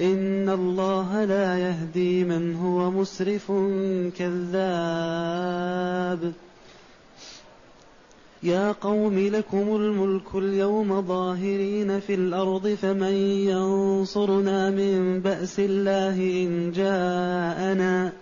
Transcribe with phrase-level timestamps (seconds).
[0.00, 3.52] إن الله لا يهدي من هو مسرف
[4.18, 4.48] كذاب.
[8.42, 13.12] يا قوم لكم الملك اليوم ظاهرين في الأرض فمن
[13.50, 18.12] ينصرنا من بأس الله إن جاءنا.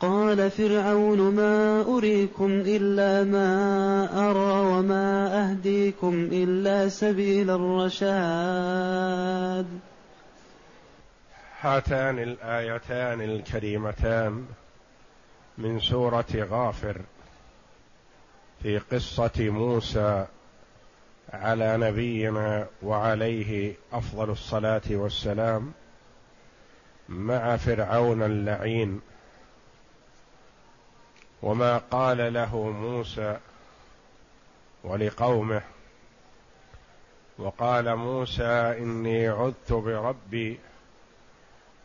[0.00, 9.66] قال فرعون ما أريكم إلا ما أرى وما أهديكم إلا سبيل الرشاد.
[11.64, 14.46] هاتان الآيتان الكريمتان
[15.58, 17.00] من سورة غافر
[18.62, 20.26] في قصة موسى
[21.32, 25.72] على نبينا وعليه أفضل الصلاة والسلام
[27.08, 29.00] مع فرعون اللعين.
[31.42, 33.38] وما قال له موسى
[34.84, 35.62] ولقومه
[37.38, 40.58] وقال موسى إني عذت بربي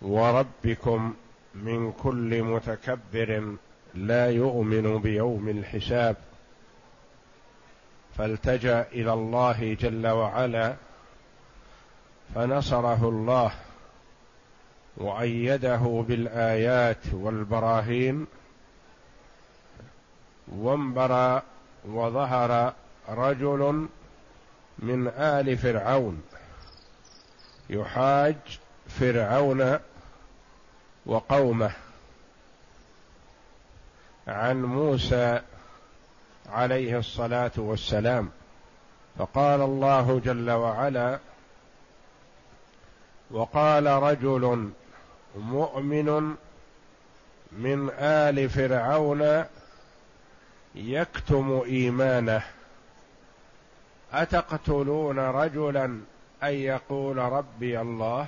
[0.02, 1.14] وربكم
[1.56, 3.56] من كل متكبر
[3.96, 6.16] لا يؤمن بيوم الحساب.
[8.18, 10.76] فالتجأ إلى الله جل وعلا
[12.36, 13.52] فنصره الله
[14.98, 18.28] وأيده بالآيات والبراهين
[20.48, 21.42] وانبرى
[21.86, 22.74] وظهر
[23.10, 23.88] رجل
[24.80, 26.22] من آل فرعون
[27.70, 28.60] يحاج
[28.90, 29.80] فرعون
[31.06, 31.72] وقومه
[34.28, 35.42] عن موسى
[36.50, 38.30] عليه الصلاة والسلام.
[39.18, 41.20] فقال الله جل وعلا
[43.32, 44.72] وقال رجل
[45.36, 46.36] مؤمن
[47.52, 49.46] من آل فرعون
[50.76, 52.44] يكتم إيمانه
[54.14, 55.86] أتقتلون رجلا
[56.44, 58.28] أن يقول ربي الله؟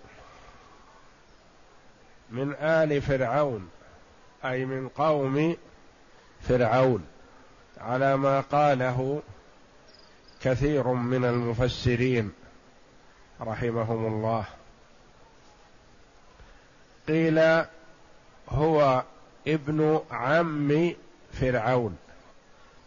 [2.31, 3.69] من آل فرعون
[4.45, 5.57] أي من قوم
[6.41, 7.05] فرعون
[7.77, 9.21] على ما قاله
[10.41, 12.31] كثير من المفسرين
[13.41, 14.45] رحمهم الله.
[17.07, 17.65] قيل
[18.49, 19.03] هو
[19.47, 20.93] ابن عم
[21.33, 21.97] فرعون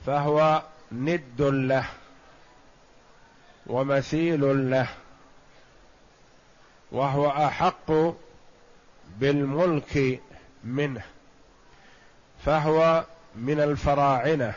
[0.06, 0.62] فهو
[0.92, 1.84] ند له
[3.66, 4.88] ومثيل له
[6.92, 7.90] وهو أحق
[9.18, 10.20] بالملك
[10.64, 11.02] منه
[12.44, 13.04] فهو
[13.34, 14.54] من الفراعنة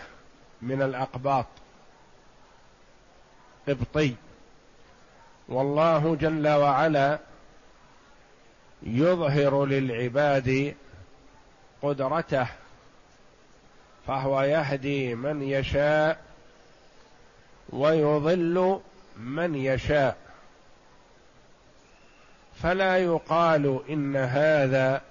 [0.62, 1.46] من الأقباط
[3.68, 4.16] قبطي.
[5.50, 7.20] والله جل وعلا
[8.84, 10.76] يظهر للعباد
[11.82, 12.48] قدرته
[14.08, 16.24] فهو يهدي من يشاء
[17.70, 18.80] ويضل
[19.18, 20.27] من يشاء.
[22.64, 25.02] فلا يقال إن هذا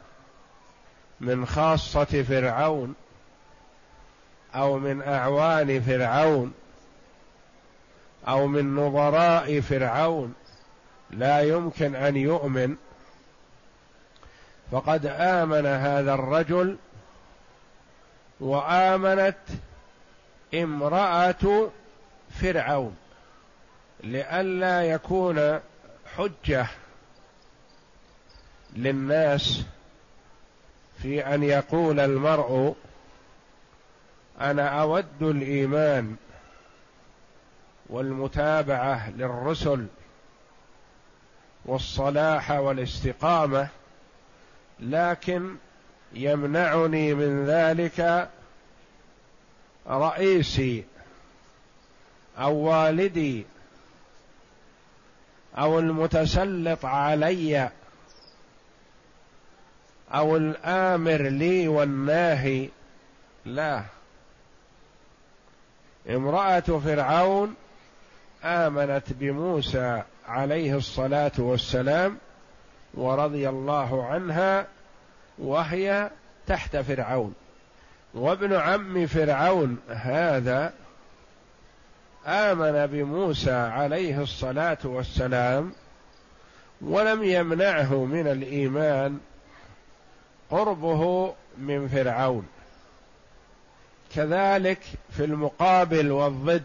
[1.20, 2.94] من خاصة فرعون
[4.54, 6.54] أو من أعوان فرعون
[8.28, 10.34] أو من نظراء فرعون
[11.10, 12.76] لا يمكن أن يؤمن.
[14.72, 16.76] فقد آمن هذا الرجل
[18.40, 19.36] وآمنت
[20.54, 21.70] امرأة
[22.40, 22.96] فرعون
[24.04, 25.60] لئلا يكون
[26.16, 26.66] حجة
[28.76, 29.64] للناس
[31.02, 32.76] في أن يقول المرء
[34.40, 36.16] أنا أود الإيمان
[37.86, 39.86] والمتابعة للرسل
[41.64, 43.68] والصلاح والاستقامة
[44.80, 45.56] لكن
[46.12, 48.28] يمنعني من ذلك
[49.88, 50.84] رئيسي
[52.38, 53.46] أو والدي
[55.58, 57.70] أو المتسلط علي.
[60.14, 62.68] أو الآمر لي والناهي
[63.44, 63.82] لا.
[66.10, 67.54] امرأة فرعون
[68.44, 72.18] آمنت بموسى عليه الصلاة والسلام
[72.94, 74.66] ورضي الله عنها
[75.38, 76.10] وهي
[76.46, 77.34] تحت فرعون.
[78.14, 80.72] وابن عم فرعون هذا
[82.26, 85.72] آمن بموسى عليه الصلاة والسلام
[86.80, 89.18] ولم يمنعه من الإيمان
[90.50, 92.46] قربه من فرعون.
[94.14, 96.64] كذلك في المقابل والضد.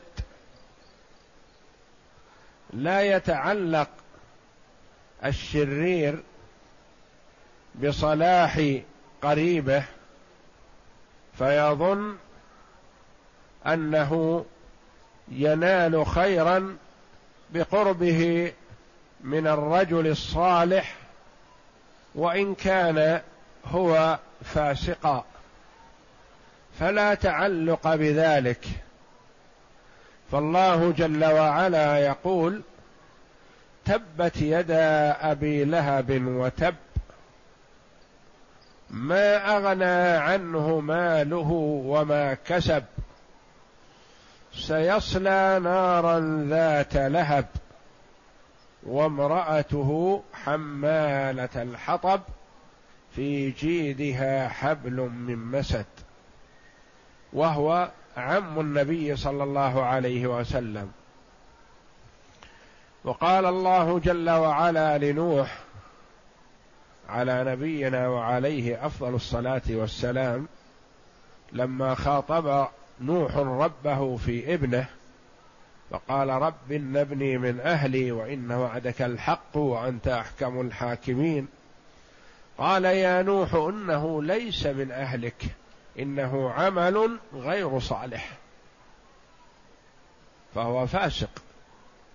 [2.74, 3.90] لا يتعلق
[5.26, 6.24] الشرير
[7.84, 8.80] بصلاح
[9.22, 9.84] قريبه
[11.38, 12.16] فيظن
[13.68, 14.46] أنه
[15.32, 16.78] ينال خيرا
[17.50, 18.54] بقربه
[19.22, 20.96] من الرجل الصالح
[22.16, 23.22] وإن كان
[23.66, 25.26] هو فاسقا.
[26.80, 28.66] فلا تعلق بذلك.
[30.32, 32.62] فالله جل وعلا يقول
[33.86, 36.76] تبت يدا أبي لهب وتب.
[38.90, 41.52] ما أغنى عنه ماله
[41.86, 42.84] وما كسب.
[44.54, 47.46] سيصلى نارا ذات لهب.
[48.84, 52.22] وامرأته حمالة الحطب.
[53.16, 55.86] في جيدها حبل من مسد
[57.34, 60.92] وهو عم النبي صلى الله عليه وسلم.
[63.04, 65.60] وقال الله جل وعلا لنوح
[67.10, 70.48] على نبينا وعليه أفضل الصلاة والسلام
[71.52, 72.68] لما خاطب
[73.02, 74.86] نوح ربه في ابنه
[75.90, 81.48] فقال رب ان ابني من أهلي وإن وعدك الحق وأنت أحكم الحاكمين.
[82.58, 85.46] قال يا نوح إنه ليس من أهلك
[86.00, 88.38] إنه عمل غير صالح.
[90.56, 91.30] فهو فاسق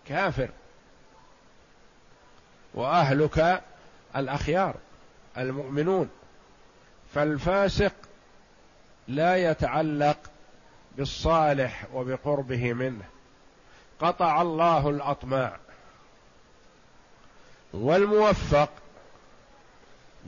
[0.07, 0.49] كافر.
[2.75, 3.63] وأهلك
[4.17, 4.75] الأخيار
[5.39, 6.11] المؤمنون.
[7.15, 7.93] فالفاسق
[9.09, 10.19] لا يتعلق
[10.97, 13.05] بالصالح وبقربه منه.
[14.01, 15.57] قطع الله الأطماع.
[17.73, 18.71] والموفق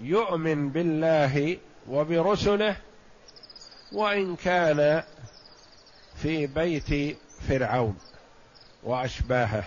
[0.03, 1.59] يؤمن بالله
[1.89, 2.77] وبرسله
[3.93, 5.03] وإن كان
[6.17, 7.19] في بيت
[7.49, 7.99] فرعون
[8.83, 9.65] وأشباهه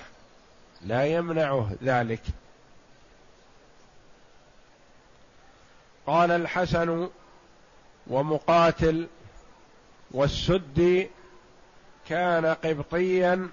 [0.81, 2.21] لا يمنعه ذلك.
[6.07, 7.09] قال الحسن
[8.07, 9.07] ومقاتل
[10.11, 11.09] والسدي
[12.09, 13.49] كان قبطيا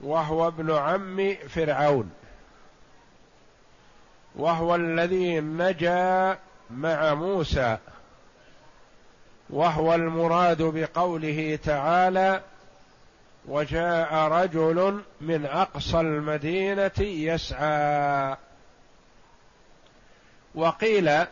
[0.00, 2.10] وهو ابن عم فرعون.
[4.36, 6.38] وهو الذي نجا
[6.70, 7.78] مع موسى
[9.50, 12.40] وهو المراد بقوله تعالى
[13.46, 18.36] وجاء رجل من أقصى المدينة يسعى.
[20.54, 21.24] وقيل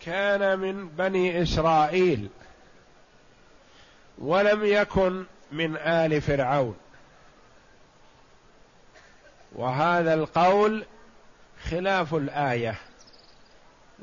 [0.00, 2.28] كان من بني إسرائيل
[4.18, 6.76] ولم يكن من آل فرعون.
[9.52, 10.84] وهذا القول
[11.68, 12.74] خلاف الآية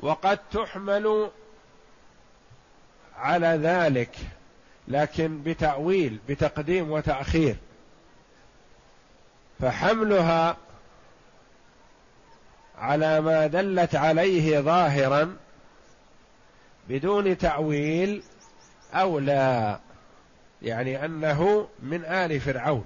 [0.00, 1.30] وقد تحمل
[3.16, 4.16] على ذلك
[4.88, 7.56] لكن بتأويل بتقديم وتأخير.
[9.60, 10.56] فحملها
[12.78, 15.36] على ما دلت عليه ظاهرا
[16.88, 18.22] بدون تأويل
[18.94, 19.80] أو لا
[20.62, 22.84] يعني أنه من آل فرعون.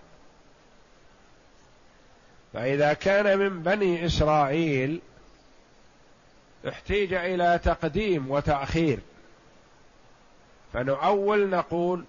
[2.53, 5.01] فإذا كان من بني إسرائيل
[6.69, 8.99] احتيج إلى تقديم وتأخير.
[10.73, 12.05] فنؤول نقول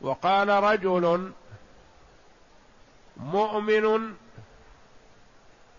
[0.00, 1.32] وقال رجل
[3.16, 4.14] مؤمن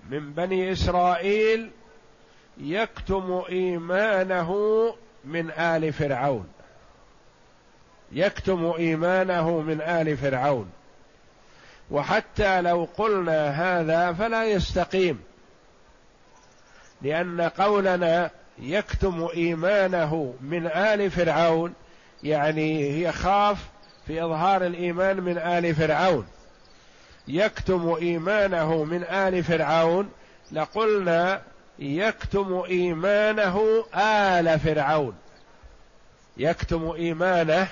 [0.09, 1.71] من بني إسرائيل
[2.57, 4.55] يكتم إيمانه
[5.25, 6.47] من آل فرعون.
[8.11, 10.71] يكتم إيمانه من آل فرعون.
[11.91, 15.21] وحتى لو قلنا هذا فلا يستقيم.
[17.01, 18.29] لأن قولنا
[18.59, 21.73] يكتم إيمانه من آل فرعون
[22.23, 23.57] يعني يخاف
[24.07, 26.27] في إظهار الإيمان من آل فرعون.
[27.27, 30.09] يكتم إيمانه من آل فرعون
[30.51, 31.41] لقلنا
[31.79, 35.15] يكتم إيمانه آل فرعون.
[36.37, 37.67] يكتم إيمانه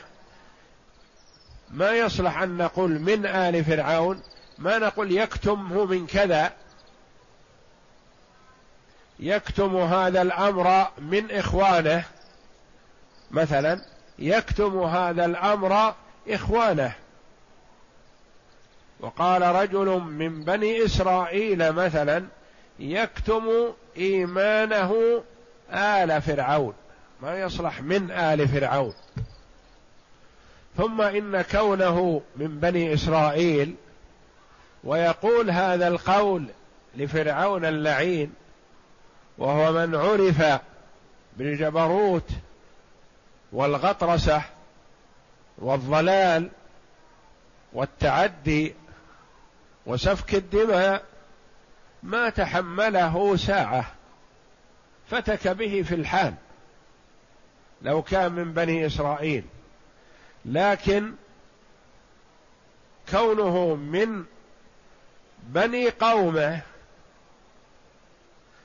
[1.71, 4.21] ما يصلح أن نقول من آل فرعون؟
[4.57, 6.53] ما نقول يكتمه من كذا.
[9.19, 12.03] يكتم هذا الأمر من إخوانه.
[13.31, 13.81] مثلا
[14.19, 15.95] يكتم هذا الأمر
[16.27, 16.93] إخوانه.
[19.00, 22.25] وقال رجل من بني إسرائيل مثلا
[22.79, 25.24] يكتم إيمانه
[25.71, 26.74] آل فرعون.
[27.21, 28.93] ما يصلح من آل فرعون.
[30.77, 33.75] ثم إن كونه من بني إسرائيل
[34.84, 36.46] ويقول هذا القول
[36.96, 38.34] لفرعون اللعين
[39.38, 40.62] وهو من عرف
[41.38, 42.29] بالجبروت
[43.51, 44.41] والغطرسة
[45.57, 46.50] والضلال
[47.74, 48.75] والتعدي
[49.86, 51.03] وسفك الدماء
[52.03, 53.86] ما تحمله ساعة
[55.10, 56.34] فتك به في الحال.
[57.81, 59.43] لو كان من بني إسرائيل.
[60.48, 61.13] لكن
[63.12, 64.25] كونه من
[65.44, 66.62] بني قومة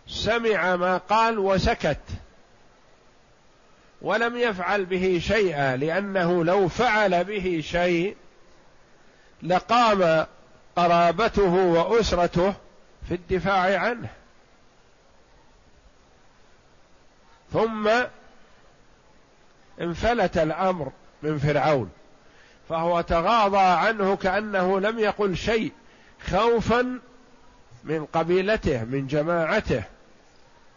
[0.07, 2.01] سمع ما قال وسكت
[4.03, 8.17] ولم يفعل به شيئا لأنه لو فعل به شيء
[9.43, 10.27] لقام
[10.77, 12.55] قرابته وأسرته
[13.09, 14.09] في الدفاع عنه.
[17.53, 17.91] ثم
[19.81, 21.91] انفلت الأمر من فرعون.
[22.69, 25.73] فهو تغاضى عنه كأنه لم يقل شيء
[26.31, 26.99] خوفا
[27.85, 29.83] من قبيلته من جماعته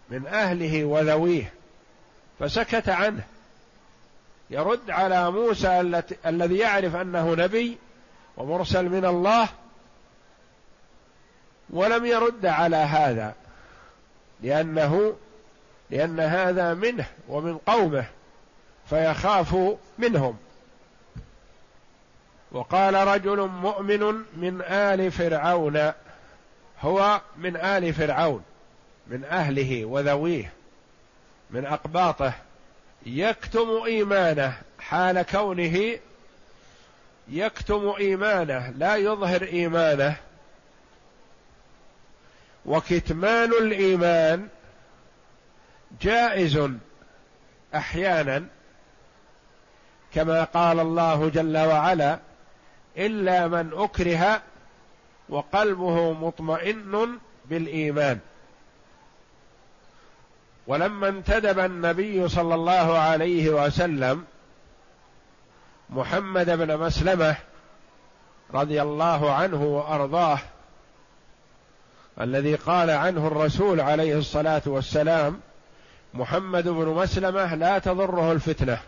[0.10, 1.54] من أهله وذويه.
[2.40, 3.24] فسكت عنه.
[4.50, 7.78] يرد على موسى الذي يعرف أنه نبي
[8.38, 9.48] ومرسل من الله
[11.70, 13.36] ولم يرد على هذا
[14.42, 15.16] لأنه
[15.90, 18.06] لأن هذا منه ومن قومه.
[18.90, 19.56] فيخاف
[19.98, 20.38] منهم.
[22.52, 24.04] وقال رجل مؤمن
[24.36, 25.92] من آل فرعون
[26.82, 28.44] هو من آل فرعون
[29.08, 30.54] من أهله وذويه
[31.50, 32.34] من أقباطه
[33.06, 36.00] يكتم إيمانه حال كونه
[37.28, 40.16] يكتم إيمانه لا يظهر إيمانه.
[42.66, 44.48] وكتمان الإيمان
[46.02, 46.70] جائز
[47.76, 48.46] أحيانا
[50.16, 52.20] كما قال الله جل وعلا
[52.98, 54.42] إلا من أكره
[55.30, 58.20] وقلبه مطمئن بالإيمان.
[60.68, 64.26] ولما انتدب النبي صلى الله عليه وسلم
[65.90, 67.36] محمد بن مسلمة
[68.54, 70.40] رضي الله عنه وأرضاه
[72.22, 75.40] الذي قال عنه الرسول عليه الصلاة والسلام
[76.14, 78.80] محمد بن مسلمة لا تضره الفتنة.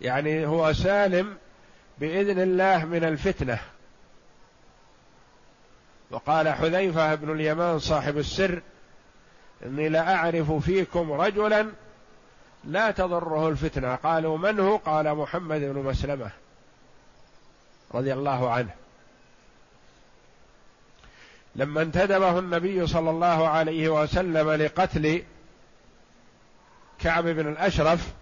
[0.00, 1.36] يعني هو سالم
[1.98, 3.58] بإذن الله من الفتنة.
[6.10, 8.62] وقال حذيفة بن اليمان صاحب السر
[9.66, 11.66] إني لاعرف فيكم رجلا
[12.64, 13.94] لا تضره الفتنة.
[13.94, 16.30] قالوا من هو؟ قال محمد بن مسلمة
[17.94, 18.70] رضي الله عنه.
[21.56, 25.22] لما انتدبه النبي صلى الله عليه وسلم لقتل
[26.98, 28.12] كعب بن الأشرف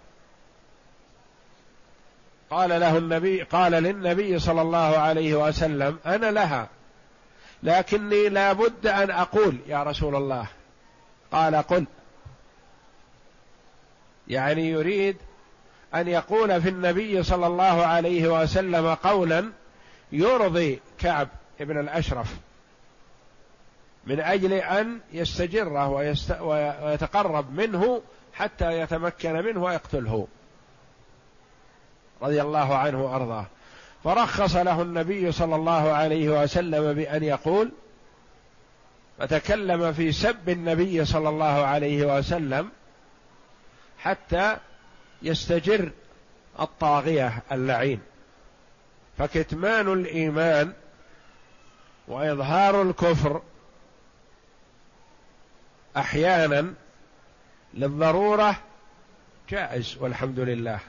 [2.51, 6.69] قال له النبي قال للنبي صلى الله عليه وسلم أنا لها
[7.63, 10.47] لكني لا بد أن أقول يا رسول الله.
[11.33, 11.85] قال قل.
[14.29, 15.17] يعني يريد
[15.95, 19.51] أن يقول في النبي صلى الله عليه وسلم قولا
[20.13, 21.29] يرضي كعب
[21.61, 22.37] ابن الأشرف
[24.07, 26.41] من أجل أن يستجره ويست...
[26.41, 28.03] ويتقرب منه
[28.33, 30.29] حتى يتمكن منه ويقتله.
[32.23, 33.47] رضي الله عنه وأرضاه.
[34.05, 37.73] فرخص له النبي صلى الله عليه وسلم بأن يقول
[39.19, 42.71] فتكلم في سب النبي صلى الله عليه وسلم
[43.99, 44.57] حتى
[45.23, 45.91] يستجر
[46.61, 48.01] الطاغية اللعين.
[49.19, 50.73] فكتمان الإيمان
[52.09, 53.43] وإظهار الكفر
[55.97, 56.75] أحيانا
[57.75, 58.57] للضرورة
[59.51, 60.81] جائز والحمد لله.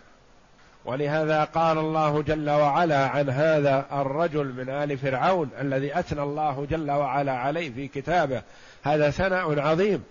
[0.85, 6.91] ولهذا قال الله جل وعلا عن هذا الرجل من آل فرعون الذي أثنى الله جل
[6.91, 8.41] وعلا عليه في كتابه
[8.83, 10.03] هذا ثناء عظيم.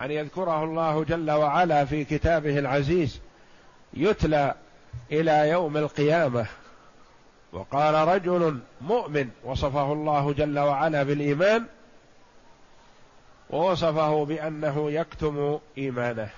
[0.00, 3.20] أن يذكره الله جل وعلا في كتابه العزيز
[3.94, 4.54] يتلى
[5.12, 6.46] إلى يوم القيامة.
[7.52, 11.66] وقال رجل مؤمن وصفه الله جل وعلا بالإيمان
[13.50, 16.30] ووصفه بأنه يكتم إيمانه.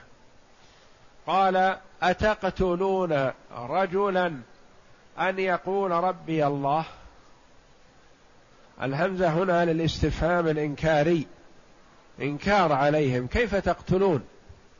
[1.26, 4.26] قال أتقتلون رجلا
[5.18, 6.84] أن يقول ربي الله؟
[8.82, 11.26] الهمزة هنا للاستفهام الإنكاري.
[12.22, 13.26] إنكار عليهم.
[13.26, 14.24] كيف تقتلون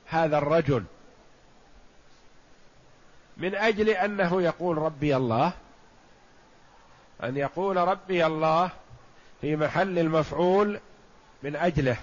[0.06, 0.84] هذا الرجل؟
[3.36, 5.52] من أجل أنه يقول ربي الله؟
[7.22, 8.70] أن يقول ربي الله
[9.40, 10.80] في محل المفعول
[11.42, 11.96] من أجله.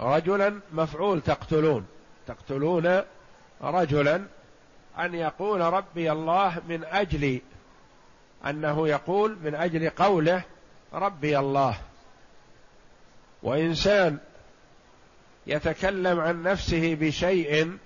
[0.00, 1.86] رجلا مفعول تقتلون.
[2.30, 3.02] تقتلون
[3.62, 4.26] رجلا
[4.98, 7.40] أن يقول ربي الله من أجل
[8.46, 10.42] أنه يقول من أجل قوله
[10.92, 11.76] ربي الله.
[13.42, 14.18] وإنسان
[15.46, 17.78] يتكلم عن نفسه بشيء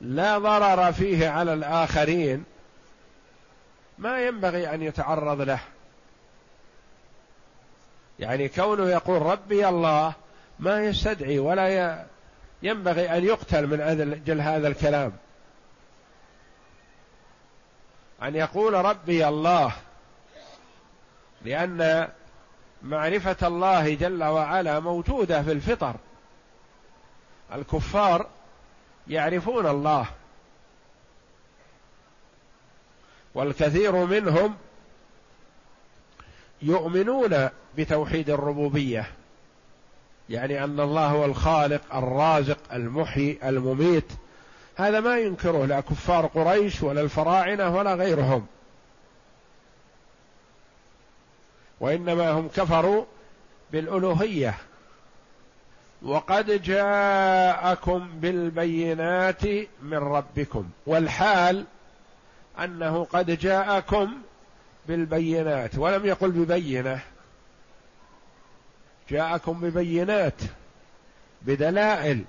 [0.00, 2.44] لا ضرر فيه على الآخرين
[3.98, 5.60] ما ينبغي أن يتعرض له.
[8.18, 10.12] يعني كونه يقول ربي الله
[10.58, 12.04] ما يستدعي ولا
[12.62, 15.12] ينبغي أن يقتل من أجل هذا الكلام.
[18.22, 19.72] أن يقول ربي الله
[21.42, 22.08] لأن
[22.82, 25.96] معرفة الله جل وعلا موجودة في الفطر.
[27.54, 28.26] الكفار
[29.08, 30.06] يعرفون الله
[33.34, 34.56] والكثير منهم
[36.62, 39.06] يؤمنون بتوحيد الربوبية.
[40.30, 44.12] يعني أن الله هو الخالق الرازق المحيي المميت.
[44.76, 48.46] هذا ما ينكره لا كفار قريش ولا الفراعنة ولا غيرهم.
[51.80, 53.04] وإنما هم كفروا
[53.72, 54.54] بالألوهية.
[56.02, 59.42] وقد جاءكم بالبينات
[59.82, 60.68] من ربكم.
[60.86, 61.64] والحال
[62.58, 64.12] أنه قد جاءكم
[64.88, 65.78] بالبينات.
[65.78, 67.00] ولم يقل ببينة.
[69.10, 70.40] جاءكم ببينات
[71.42, 72.24] بدلائل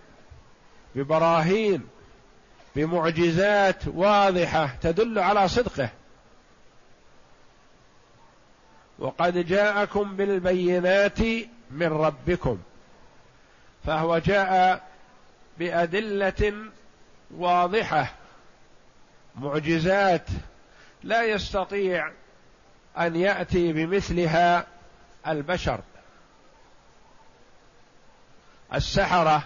[0.95, 1.87] ببراهين
[2.75, 5.89] بمعجزات واضحة تدل على صدقه.
[8.99, 11.19] وقد جاءكم بالبينات
[11.71, 12.57] من ربكم
[13.85, 14.83] فهو جاء
[15.59, 16.53] بأدلة
[17.31, 18.13] واضحة
[19.35, 20.27] معجزات
[21.03, 22.11] لا يستطيع
[22.97, 24.67] أن يأتي بمثلها
[25.27, 25.79] البشر.
[28.73, 29.43] السحرة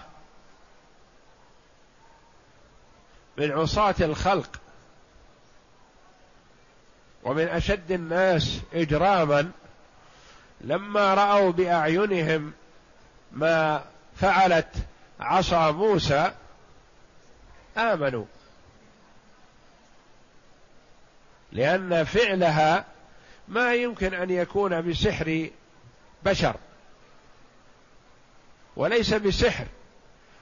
[3.36, 4.60] من عصاة الخلق
[7.24, 9.50] ومن أشد الناس إجراما
[10.60, 12.52] لما رأوا بأعينهم
[13.32, 13.84] ما
[14.16, 14.74] فعلت
[15.20, 16.32] عصا موسى
[17.76, 18.24] آمنوا.
[21.52, 22.84] لأن فعلها
[23.48, 25.50] ما يمكن أن يكون بسحر
[26.24, 26.56] بشر.
[28.76, 29.66] وليس بسحر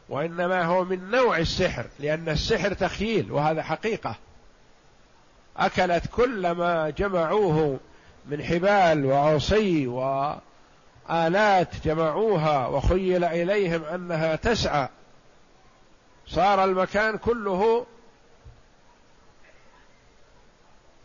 [0.09, 4.15] وإنما هو من نوع السحر لأن السحر تخييل وهذا حقيقة.
[5.57, 7.81] أكلت كل ما جمعوه
[8.27, 14.89] من حبال وعصي وآلات جمعوها وخيل إليهم أنها تسعى.
[16.27, 17.87] صار المكان كله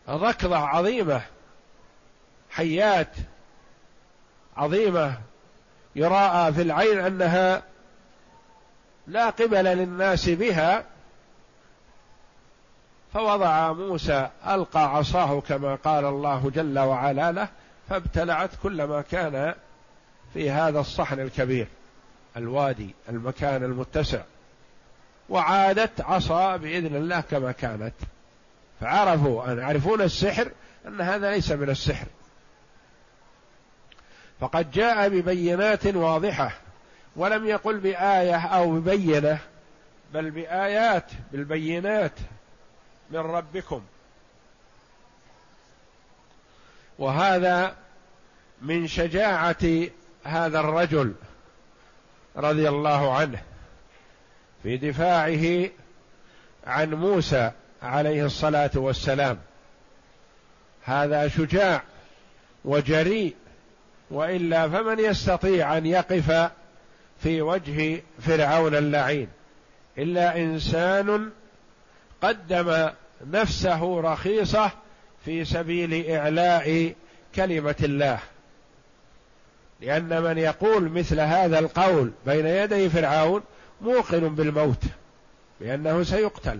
[0.08, 1.22] ركضة عظيمة
[2.50, 3.16] حيات
[4.56, 5.18] عظيمة.
[5.96, 7.62] يراءى في العين أنها
[9.06, 10.84] لا قبل للناس بها
[13.14, 17.48] فوضع موسى ألقى عصاه كما قال الله جل وعلا له
[17.88, 19.54] فابتلعت كل ما كان
[20.34, 21.66] في هذا الصحن الكبير
[22.36, 24.20] الوادي المكان المتسع
[25.28, 27.94] وعادت عصا بإذن الله كما كانت.
[28.80, 30.48] فعرفوا أن يعرفون السحر
[30.86, 32.06] أن هذا ليس من السحر.
[34.44, 36.52] فقد جاء ببينات واضحة
[37.16, 39.38] ولم يقل بآية أو ببينة
[40.14, 42.12] بل بآيات بالبينات
[43.10, 43.84] من ربكم.
[46.98, 47.76] وهذا
[48.62, 49.86] من شجاعة
[50.24, 51.14] هذا الرجل
[52.36, 53.42] رضي الله عنه
[54.62, 55.70] في دفاعه
[56.66, 57.50] عن موسى
[57.82, 59.38] عليه الصلاة والسلام.
[60.82, 61.82] هذا شجاع
[62.64, 63.34] وجريء
[64.14, 66.50] وإلا فمن يستطيع أن يقف
[67.22, 69.28] في وجه فرعون اللعين.
[69.98, 71.30] إلا إنسان
[72.22, 72.88] قدم
[73.30, 74.70] نفسه رخيصة
[75.24, 76.94] في سبيل إعلاء
[77.34, 78.18] كلمة الله.
[79.80, 83.42] لأن من يقول مثل هذا القول بين يدي فرعون
[83.80, 84.82] موقن بالموت
[85.60, 86.58] لأنه سيقتل.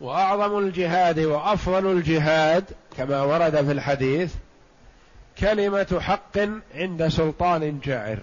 [0.00, 2.64] وأعظم الجهاد وأفضل الجهاد
[2.96, 4.34] كما ورد في الحديث
[5.40, 6.38] كلمة حق
[6.74, 8.18] عند سلطان جائر.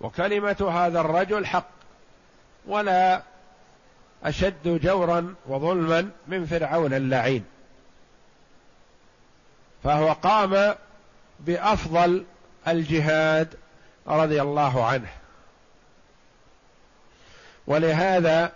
[0.00, 1.68] وكلمة هذا الرجل حق
[2.66, 3.22] ولا
[4.24, 7.44] أشد جورا وظلما من فرعون اللعين.
[9.84, 10.74] فهو قام
[11.40, 12.24] بأفضل
[12.68, 13.54] الجهاد
[14.08, 15.08] رضي الله عنه.
[17.66, 18.52] ولهذا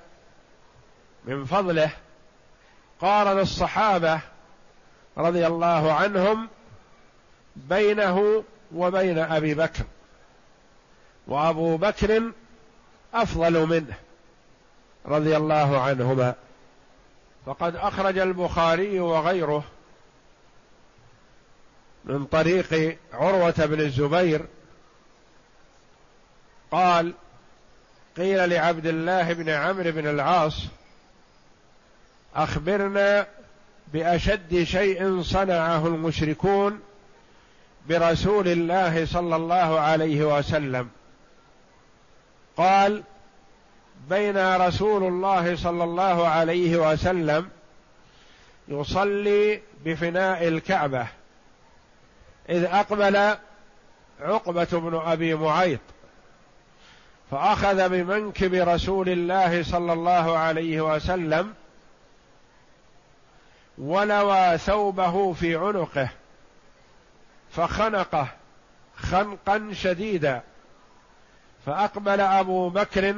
[1.24, 1.90] من فضله
[3.00, 4.20] قارن الصحابة
[5.18, 6.48] رضي الله عنهم
[7.68, 8.44] بينه
[8.74, 9.84] وبين أبي بكر.
[11.26, 12.32] وأبو بكر
[13.14, 13.94] أفضل منه
[15.06, 16.34] رضي الله عنهما.
[17.46, 19.64] فقد أخرج البخاري وغيره
[22.04, 24.46] من طريق عروة بن الزبير
[26.70, 27.14] قال
[28.16, 30.62] قيل لعبد الله بن عمرو بن العاص
[32.34, 33.26] أخبرنا
[33.92, 36.80] بأشد شيء صنعه المشركون
[37.88, 40.88] برسول الله صلى الله عليه وسلم.
[42.56, 43.02] قال
[44.10, 47.48] بين رسول الله صلى الله عليه وسلم
[48.68, 51.06] يصلي بفناء الكعبة
[52.48, 53.36] إذ أقبل
[54.20, 55.80] عقبة بن أبي معيط
[57.30, 61.54] فأخذ بمنكب رسول الله صلى الله عليه وسلم
[63.78, 66.08] ولوى ثوبه في عنقه.
[67.58, 68.28] فخنقه
[68.96, 70.42] خنقا شديدا.
[71.66, 73.14] فأقبل أبو بكر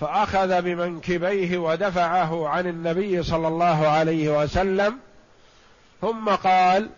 [0.00, 4.98] فأخذ بمنكبيه ودفعه عن النبي صلى الله عليه وسلم
[6.00, 6.90] ثم قال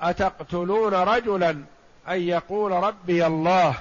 [0.00, 1.50] أتقتلون رجلا
[2.08, 3.74] أن يقول ربي الله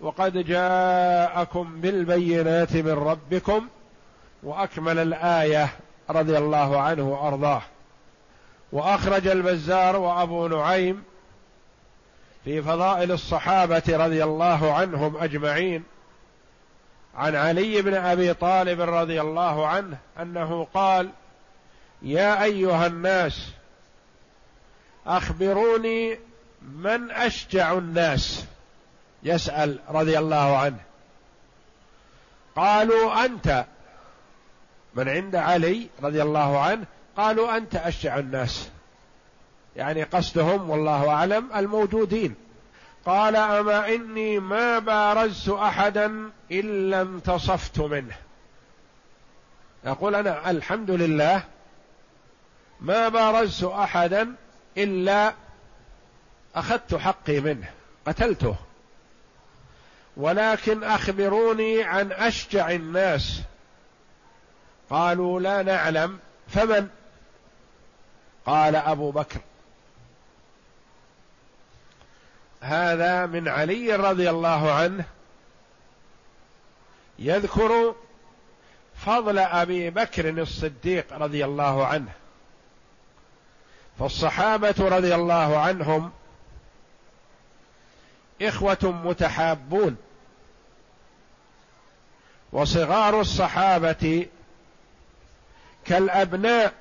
[0.00, 3.68] وقد جاءكم بالبينات من ربكم
[4.42, 5.68] وأكمل الآية
[6.10, 7.62] رضي الله عنه وأرضاه.
[8.72, 11.02] وأخرج البزار وأبو نعيم
[12.44, 15.84] في فضائل الصحابة رضي الله عنهم أجمعين.
[17.14, 21.10] عن علي بن أبي طالب رضي الله عنه أنه قال
[22.02, 23.50] يا أيها الناس
[25.06, 26.18] أخبروني
[26.62, 28.44] من أشجع الناس.
[29.22, 30.80] يسأل رضي الله عنه.
[32.56, 33.64] قالوا أنت.
[34.94, 36.84] من عند علي رضي الله عنه.
[37.16, 38.70] قالوا أنت أشجع الناس.
[39.76, 42.34] يعني قصدهم والله أعلم الموجودين.
[43.06, 48.16] قال أما إني ما بارزت أحدا الا انتصفت منه.
[49.84, 51.42] يقول أنا الحمد لله
[52.80, 54.34] ما بارزت أحدا
[54.78, 55.34] إلا
[56.54, 57.70] أخذت حقي منه
[58.06, 58.56] قتلته.
[60.16, 63.42] ولكن أخبروني عن أشجع الناس.
[64.90, 66.88] قالوا لا نعلم فمن؟
[68.46, 69.40] قال أبو بكر.
[72.62, 75.04] هذا من علي رضي الله عنه
[77.18, 77.94] يذكر
[78.96, 82.12] فضل أبي بكر الصديق رضي الله عنه.
[83.98, 86.12] فالصحابة رضي الله عنهم
[88.42, 89.96] إخوة متحابون.
[92.52, 94.26] وصغار الصحابة
[95.84, 96.72] كالأبناء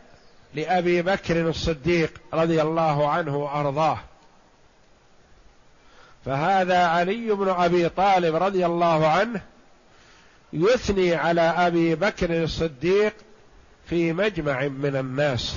[0.54, 4.00] لأبي بكر الصديق رضي الله عنه وأرضاه.
[6.26, 9.42] فهذا علي بن أبي طالب رضي الله عنه
[10.54, 13.14] يثني على أبي بكر الصديق
[13.86, 15.56] في مجمع من الناس.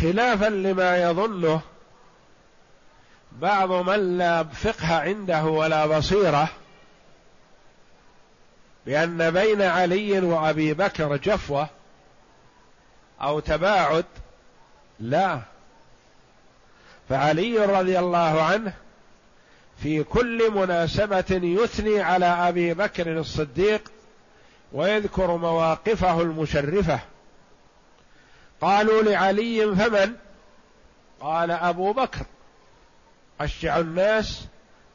[0.00, 1.60] خلافا لما يظنه
[3.32, 6.48] بعض من لا فقه عنده ولا بصيرة
[8.86, 11.68] بأن بين علي وأبي بكر جفوة
[13.22, 14.04] أو تباعد
[15.00, 15.40] لا.
[17.10, 18.72] فعلي رضي الله عنه
[19.82, 23.92] في كل مناسبة يثني على أبي بكر الصديق
[24.72, 27.00] ويذكر مواقفه المشرفة.
[28.60, 30.14] قالوا لعلي فمن؟
[31.20, 32.26] قال أبو بكر.
[33.40, 34.46] أشجع الناس.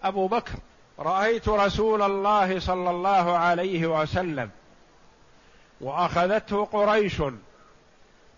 [0.03, 0.53] أبو بكر.
[0.99, 4.49] رأيت رسول الله صلى الله عليه وسلم
[5.81, 7.21] وأخذته قريش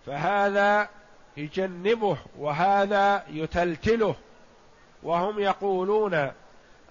[0.05, 0.89] فهذا
[1.37, 4.15] يجنبه وهذا يتلتله.
[5.03, 6.31] وهم يقولون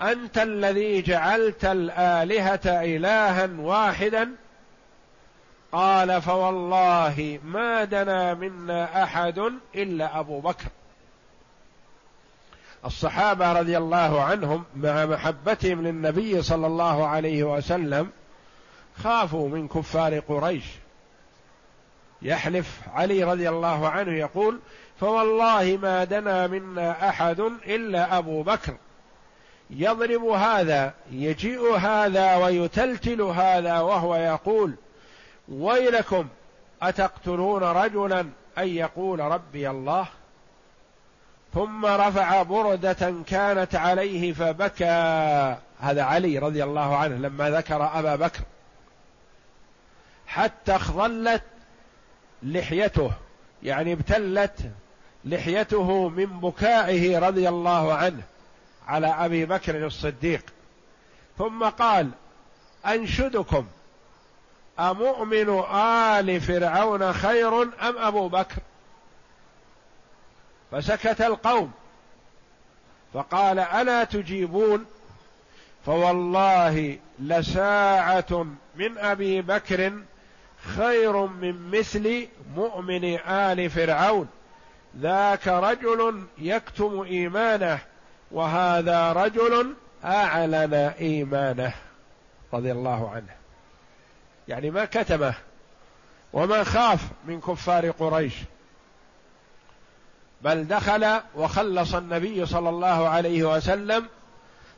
[0.01, 4.31] أنت الذي جعلت الآلهة إلها واحدا؟
[5.73, 9.43] قال فوالله ما دنا منا أحد
[9.75, 10.65] إلا أبو بكر.
[12.85, 18.11] الصحابة رضي الله عنهم مع محبتهم للنبي صلى الله عليه وسلم
[18.97, 20.65] خافوا من كفار قريش.
[22.23, 24.61] يحلف علي رضي الله عنه يقول
[25.01, 28.77] فوالله ما دنا منا أحد إلا أبو بكر.
[29.71, 34.75] يضرب هذا يجيء هذا ويتلتل هذا وهو يقول
[35.49, 36.29] ويلكم
[36.83, 38.21] أتقتلون رجلا
[38.59, 40.07] أن يقول ربي الله؟
[41.55, 45.57] ثم رفع بردة كانت عليه فبكى.
[45.81, 48.41] هذا علي رضي الله عنه لما ذكر أبا بكر.
[50.27, 51.43] حتى اخضلت
[52.43, 53.11] لحيته
[53.63, 54.71] يعني ابتلت
[55.25, 58.23] لحيته من بكائه رضي الله عنه
[58.89, 60.45] على أبي بكر الصديق.
[61.39, 62.11] ثم قال
[62.87, 63.67] أنشدكم
[64.79, 68.57] أمؤمن آل فرعون خير أم أبو بكر؟
[70.73, 71.73] فسكت القوم
[73.15, 74.85] فقال ألا تجيبون؟
[75.87, 78.47] فوالله لساعة
[78.77, 79.93] من أبي بكر
[80.67, 84.29] خير من مثل مؤمن آل فرعون.
[84.99, 87.79] ذاك رجل يكتم إيمانه
[88.31, 89.75] وهذا رجل
[90.05, 91.75] أعلن إيمانه.
[92.53, 93.35] رضي الله عنه.
[94.49, 95.35] يعني ما كتمه
[96.33, 98.35] وما خاف من كفار قريش.
[100.43, 104.07] بل دخل وخلص النبي صلى الله عليه وسلم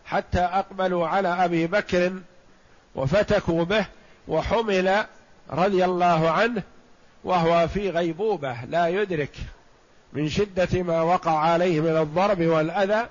[0.05, 2.12] حتى أقبلوا على أبي بكر
[2.94, 3.87] وفتكوا به
[4.29, 5.05] وحمل
[5.51, 6.63] رضي الله عنه
[7.25, 9.37] وهو في غيبوبة لا يدرك
[10.13, 13.09] من شدة ما وقع عليه من الضرب والأذى.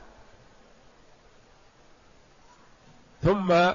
[3.23, 3.71] ثم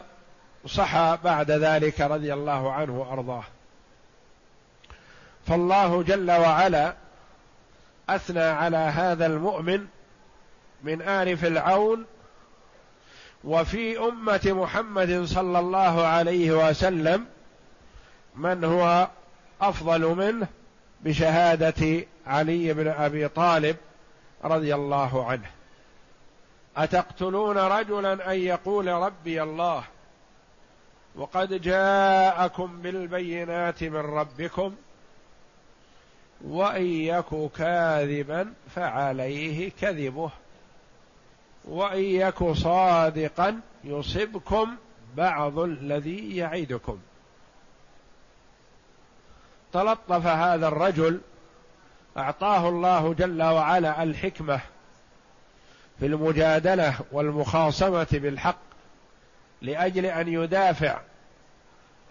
[0.66, 3.44] صحى بعد ذلك رضي الله عنه وأرضاه.
[5.46, 6.94] فالله جل وعلا
[8.08, 9.86] أثنى على هذا المؤمن
[10.82, 12.04] من آل فرعون
[13.44, 17.26] وفي أمة محمد صلى الله عليه وسلم
[18.34, 19.08] من هو
[19.60, 20.48] أفضل منه
[21.00, 23.76] بشهادة علي بن أبي طالب
[24.44, 25.50] رضي الله عنه.
[26.76, 29.84] أتقتلون رجلا أن يقول ربي الله؟
[31.16, 34.74] وقد جاءكم بالبينات من ربكم
[36.44, 40.30] وإن يك كاذبا فعليه كذبه
[41.64, 44.76] وإن يك صادقا يصبكم
[45.16, 46.98] بعض الذي يعدكم.
[49.72, 51.20] تلطف هذا الرجل
[52.16, 54.60] أعطاه الله جل وعلا الحكمة
[56.00, 58.58] في المجادلة والمخاصمة بالحق
[59.62, 61.00] لأجل أن يدافع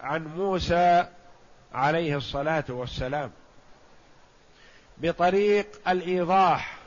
[0.00, 1.06] عن موسى
[1.74, 3.30] عليه الصلاة والسلام
[4.98, 6.78] بطريق الإيضاح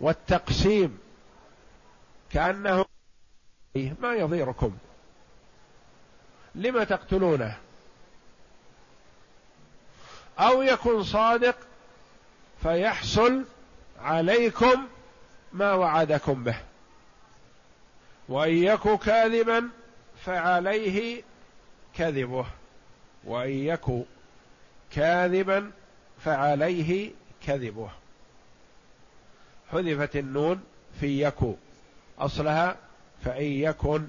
[0.00, 0.98] والتقسيم
[2.30, 2.84] كأنه
[3.74, 4.76] ما يضيركم.
[6.54, 7.56] لم تقتلونه؟
[10.38, 11.56] أو يكن صادق
[12.62, 13.44] فيحصل
[14.00, 14.86] عليكم
[15.52, 16.56] ما وعدكم به.
[18.28, 19.68] وإن يك كاذبا
[20.24, 21.22] فعليه
[21.94, 22.46] كذبه.
[23.24, 24.04] وإن يك
[24.90, 25.70] كاذبا
[26.24, 27.10] فعليه
[27.46, 27.90] كذبه.
[29.72, 30.64] حذفت النون
[31.00, 31.54] في يكو
[32.18, 32.76] أصلها
[33.24, 34.08] فإن يكن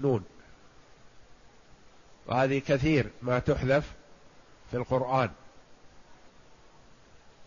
[0.00, 0.24] نون.
[2.26, 3.92] وهذه كثير ما تحذف
[4.70, 5.30] في القرآن.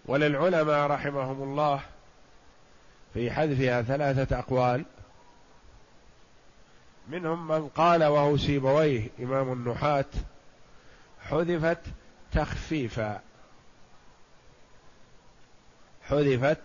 [0.06, 1.82] وللعلماء رحمهم الله
[3.14, 4.86] في حذفها ثلاثة أقوال.
[7.08, 10.06] منهم من قال وهو سيبويه إمام النحاة
[11.22, 11.80] حذفت
[12.32, 13.22] تخفيفا.
[16.04, 16.62] حذفت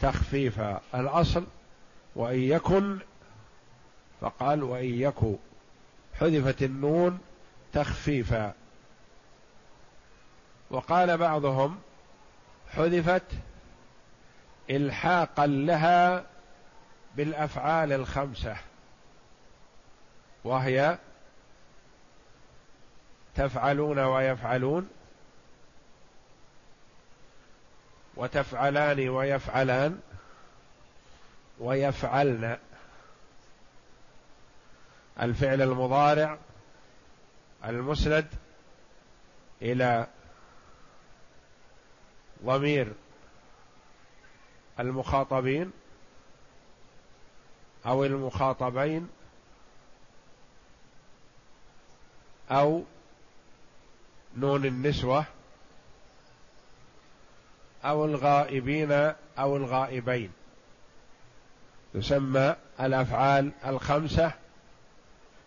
[0.00, 0.80] تخفيفا.
[0.94, 1.46] الأصل
[2.16, 2.98] وإن يكن
[4.20, 5.36] فقال وإن يكن
[6.20, 7.18] حذفت النون
[7.72, 8.54] تخفيفا.
[10.70, 11.78] وقال بعضهم
[12.76, 13.22] حذفت
[14.70, 16.26] إلحاقا لها
[17.16, 18.56] بالأفعال الخمسة
[20.44, 20.98] وهي
[23.34, 24.90] تفعلون ويفعلون
[28.16, 30.00] وتفعلان ويفعلان
[31.60, 32.58] ويفعلن.
[35.20, 36.38] الفعل المضارع
[37.64, 38.26] المسند
[39.62, 40.06] إلى
[42.44, 42.92] ضمير
[44.80, 45.70] المخاطبين
[47.86, 49.08] أو المخاطبين
[52.50, 52.84] أو
[54.36, 55.24] نون النسوة
[57.84, 58.92] أو الغائبين
[59.38, 60.32] أو الغائبين.
[61.94, 64.32] تسمى الأفعال الخمسة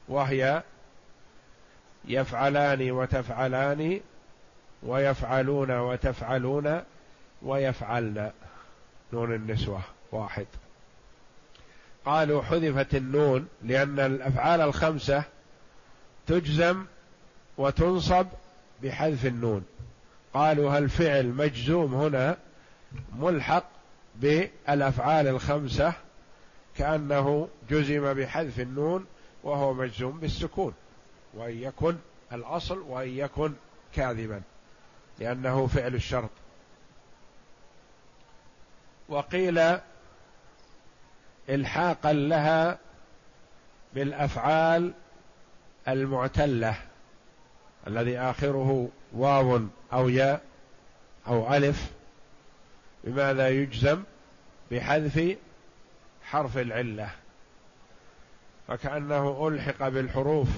[0.08, 0.64] وهي
[2.06, 4.02] يفعلان وتفعلان
[4.84, 6.82] ويفعلون وتفعلون
[7.42, 8.32] ويفعلن.
[9.14, 10.46] نون النسوة واحد.
[12.06, 15.24] قالوا حذفت النون لأن الأفعال الخمسة
[16.28, 16.86] تجزم
[17.58, 18.28] وتنصب
[18.84, 19.66] بحذف النون.
[20.34, 22.38] قالوا هل فعل مجزوم هنا
[23.16, 23.64] ملحق
[24.16, 25.94] بالأفعال الخمسة؟
[26.78, 29.06] كأنه جزم بحذف النون
[29.44, 30.74] وهو مجزوم بالسكون.
[31.34, 31.96] وإن يكن
[32.34, 33.54] الأصل وإن يكن
[33.94, 34.42] كاذبا.
[35.22, 36.30] لأنه فعل الشرط.
[39.10, 39.78] وقيل
[41.50, 42.78] إلحاقا لها
[43.94, 44.94] بالأفعال
[45.88, 46.76] المعتلة
[47.88, 49.62] الذي آخره واو
[49.94, 50.42] أو ياء
[51.28, 51.92] أو ألف
[53.04, 54.04] بماذا يجزم؟
[54.72, 55.38] بحذف
[56.24, 57.10] حرف العلة.
[58.68, 60.50] فكأنه ألحق بالحروف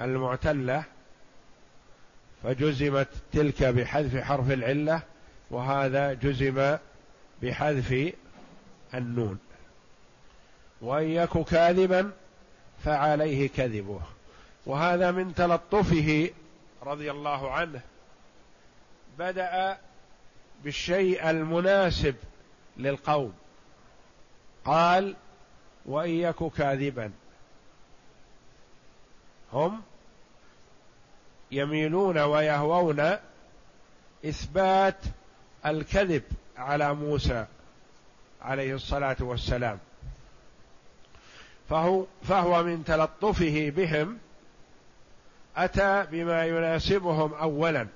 [0.00, 0.84] المعتلة
[2.44, 5.02] فجزمت تلك بحذف حرف العلة
[5.50, 6.76] وهذا جزم
[7.42, 8.14] بحذف
[8.94, 9.38] النون.
[10.80, 12.12] وإن يك كاذبا
[12.84, 14.00] فعليه كذبه.
[14.66, 16.30] وهذا من تلطفه
[16.82, 17.80] رضي الله عنه.
[19.18, 19.78] بدأ
[20.64, 22.14] بالشيء المناسب
[22.76, 23.34] للقوم.
[24.64, 25.16] قال
[25.86, 27.12] وإن يك كاذبا.
[29.52, 29.82] هم
[31.50, 33.16] يميلون ويهوون
[34.24, 34.96] إثبات
[35.66, 36.22] الكذب
[36.56, 37.46] على موسى
[38.42, 39.78] عليه الصلاة والسلام.
[41.70, 44.18] فهو فهو من تلطفه بهم
[45.56, 47.86] أتى بما يناسبهم اولا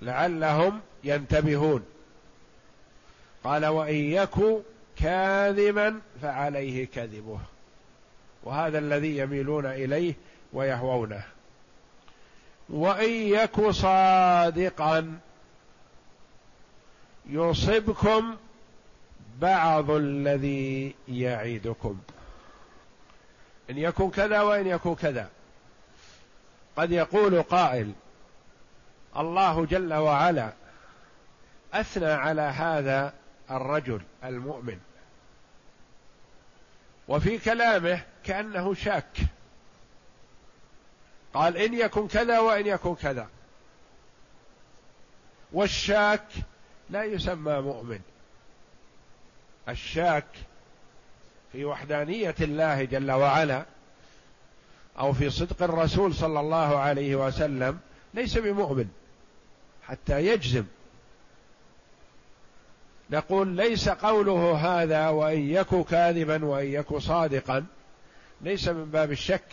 [0.00, 1.84] لعلهم ينتبهون.
[3.44, 4.62] قال وإن يك
[4.96, 7.38] كاذبا فعليه كذبه.
[8.44, 10.14] وهذا الذي يميلون إليه
[10.52, 11.24] ويهوونه.
[12.72, 15.18] وإن يك صادقا
[17.26, 18.36] يصبكم
[19.38, 22.00] بعض الذي يعيدكم.
[23.70, 25.30] إن يكن كذا وإن يكن كذا.
[26.76, 27.92] قد يقول قائل
[29.16, 30.52] الله جل وعلا
[31.72, 33.14] أثنى على هذا
[33.50, 34.78] الرجل المؤمن.
[37.08, 39.18] وفي كلامه كأنه شاك.
[41.34, 43.28] قال إن يكن كذا وإن يكن كذا.
[45.52, 46.24] والشاك
[46.90, 48.00] لا يسمى مؤمن.
[49.68, 50.26] الشاك
[51.52, 53.64] في وحدانية الله جل وعلا
[54.98, 57.78] أو في صدق الرسول صلى الله عليه وسلم
[58.14, 58.88] ليس بمؤمن
[59.82, 60.64] حتى يجزم.
[63.10, 67.66] نقول ليس قوله هذا وإن يك كاذبا وإن يك صادقا
[68.40, 69.48] ليس من باب الشك.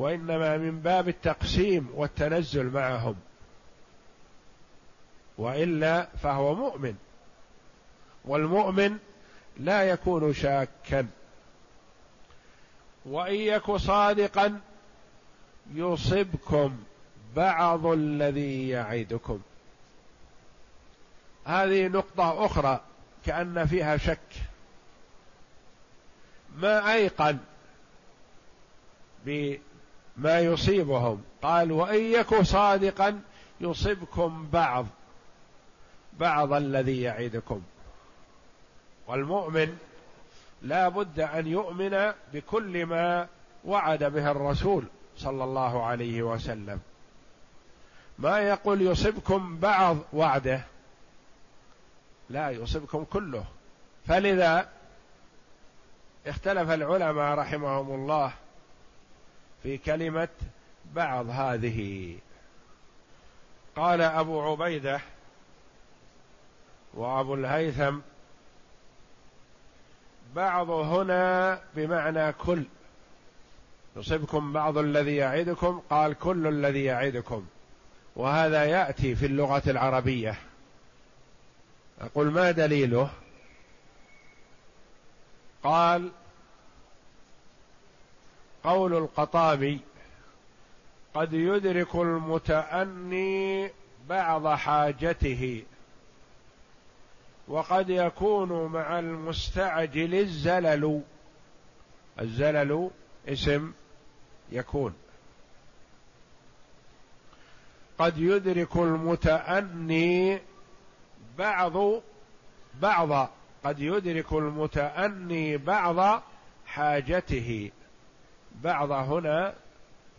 [0.00, 3.16] وإنما من باب التقسيم والتنزل معهم.
[5.38, 6.94] وإلا فهو مؤمن.
[8.24, 8.98] والمؤمن
[9.56, 11.06] لا يكون شاكا.
[13.04, 14.60] وإن يك صادقا
[15.74, 16.84] يصبكم
[17.36, 19.40] بعض الذي يعدكم.
[21.44, 22.80] هذه نقطة أخرى
[23.26, 24.18] كأن فيها شك.
[26.56, 27.38] ما أيقن
[30.16, 31.22] بما يصيبهم.
[31.42, 33.20] قال وإن يك صادقا
[33.60, 34.86] يصبكم بعض
[36.18, 37.62] بعض الذي يعدكم.
[39.06, 39.78] والمؤمن
[40.62, 43.26] لا بد أن يؤمن بكل ما
[43.64, 44.84] وعد به الرسول
[45.16, 46.80] صلى الله عليه وسلم.
[48.18, 50.64] ما يقول يصبكم بعض وعده
[52.30, 53.44] لا يصبكم كله.
[54.06, 54.68] فلذا
[56.26, 58.32] اختلف العلماء رحمهم الله
[59.62, 60.28] في كلمة
[60.94, 62.16] بعض هذه.
[63.76, 65.00] قال أبو عبيدة
[66.94, 67.98] وأبو الهيثم
[70.34, 72.64] بعض هنا بمعنى كل.
[73.96, 77.46] يصبكم بعض الذي يعدكم قال كل الذي يعدكم.
[78.16, 80.38] وهذا يأتي في اللغة العربية.
[82.00, 83.10] أقول ما دليله؟
[85.62, 86.10] قال
[88.64, 89.80] قول القطامي
[91.14, 93.70] قد يدرك المتأني
[94.08, 95.64] بعض حاجته
[97.48, 101.02] وقد يكون مع المستعجل الزلل.
[102.20, 102.90] الزلل
[103.28, 103.72] اسم
[104.52, 104.94] يكون.
[107.98, 110.40] قد يدرك المتأني
[111.38, 112.02] بعض
[112.74, 113.30] بعض
[113.64, 116.22] قد يدرك المتأني بعض
[116.66, 117.70] حاجته.
[118.54, 119.54] بعض هنا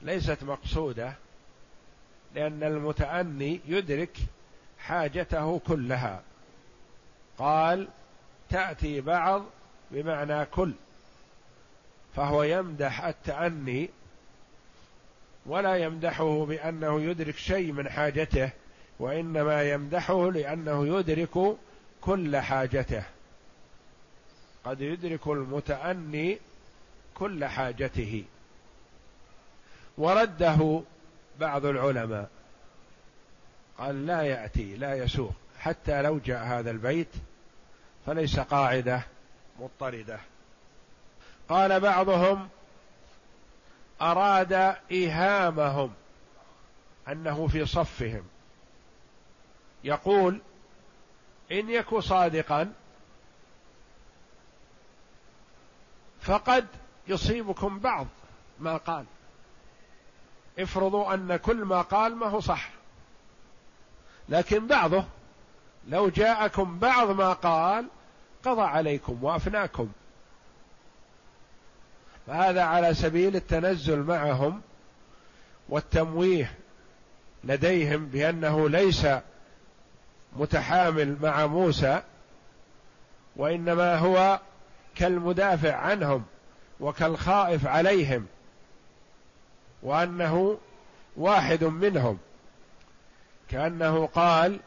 [0.01, 1.13] ليست مقصودة
[2.36, 4.17] لأن المتأني يدرك
[4.79, 6.21] حاجته كلها.
[7.38, 7.88] قال
[8.49, 9.43] تأتي بعض
[9.91, 10.73] بمعنى كل
[12.15, 13.89] فهو يمدح التأني
[15.45, 18.49] ولا يمدحه بأنه يدرك شيء من حاجته
[18.99, 21.55] وإنما يمدحه لأنه يدرك
[22.01, 23.03] كل حاجته.
[24.65, 26.39] قد يدرك المتأني
[27.22, 28.24] كل حاجته.
[29.97, 30.84] ورده
[31.39, 32.30] بعض العلماء.
[33.78, 35.34] قال لا يأتي لا يسوق.
[35.59, 37.07] حتى لو جاء هذا البيت
[38.05, 39.01] فليس قاعدة
[39.59, 40.19] مضطردة.
[41.49, 42.49] قال بعضهم
[44.01, 45.93] أراد إيهامهم
[47.07, 48.24] أنه في صفهم.
[49.84, 50.41] يقول
[51.51, 52.74] إن يك صادقا
[56.22, 56.67] فقد
[57.08, 58.08] يصيبكم بعض
[58.60, 59.06] ما قال.
[60.60, 62.70] افرضوا أن كل ما قال ما هو صح.
[64.30, 65.06] لكن بعضه
[65.88, 67.86] لو جاءكم بعض ما قال
[68.45, 69.91] قضى عليكم وأفناكم.
[72.28, 74.62] فهذا على سبيل التنزل معهم
[75.70, 76.54] والتمويه
[77.43, 79.08] لديهم بأنه ليس
[80.36, 82.02] متحامل مع موسى
[83.36, 84.39] وإنما هو
[84.95, 86.26] كالمدافع عنهم.
[86.82, 88.27] وكالخائف عليهم
[89.84, 90.57] وأنه
[91.17, 92.17] واحد منهم.
[93.49, 94.59] كأنه قال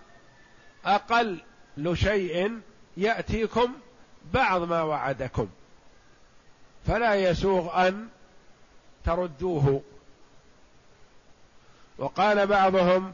[0.85, 1.41] أقل
[1.95, 2.61] شيء
[2.97, 3.73] يأتيكم
[4.33, 5.49] بعض ما وعدكم.
[6.87, 8.09] فلا يسوغ أن
[9.05, 9.83] تردوه.
[11.99, 13.13] وقال بعضهم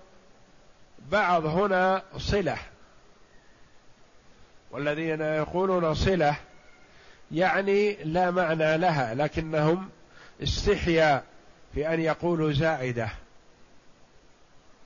[1.11, 2.59] بعض هنا صلة.
[4.71, 6.37] والذين يقولون صلة
[7.31, 9.89] يعني لا معنى لها لكنهم
[10.43, 11.23] استحيا
[11.75, 13.09] في أن يقولوا زائدة.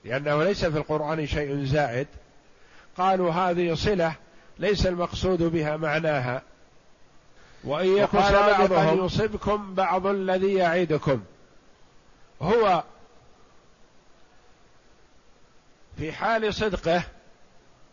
[0.05, 2.07] لأنه ليس في القرآن شيء زائد.
[2.97, 4.15] قالوا هذه صلة
[4.59, 6.43] ليس المقصود بها معناها.
[7.65, 11.23] وإن يكن صادقا يصبكم بعض الذي يعيدكم.
[12.43, 12.85] هو
[15.99, 17.03] في حال صدقه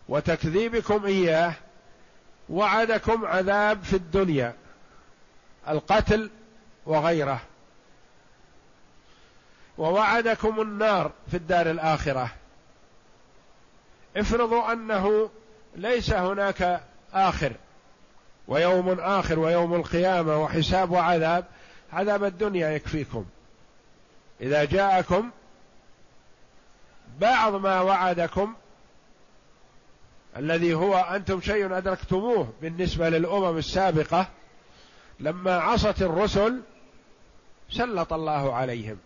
[0.09, 1.53] وتكذيبكم إياه
[2.51, 4.55] وعدكم عذاب في الدنيا
[5.67, 6.29] القتل
[6.85, 7.41] وغيره.
[9.77, 12.31] ووعدكم النار في الدار الآخرة.
[14.17, 15.29] افرضوا أنه
[15.75, 16.81] ليس هناك
[17.13, 17.53] آخر
[18.47, 21.45] ويوم آخر ويوم القيامة وحساب وعذاب
[21.93, 23.25] عذاب الدنيا يكفيكم.
[24.41, 25.29] إذا جاءكم
[27.19, 28.55] بعض ما وعدكم
[30.37, 34.27] الذي هو أنتم شيء أدركتموه بالنسبة للأمم السابقة
[35.19, 36.61] لما عصت الرسل
[37.69, 38.97] سلط الله عليهم.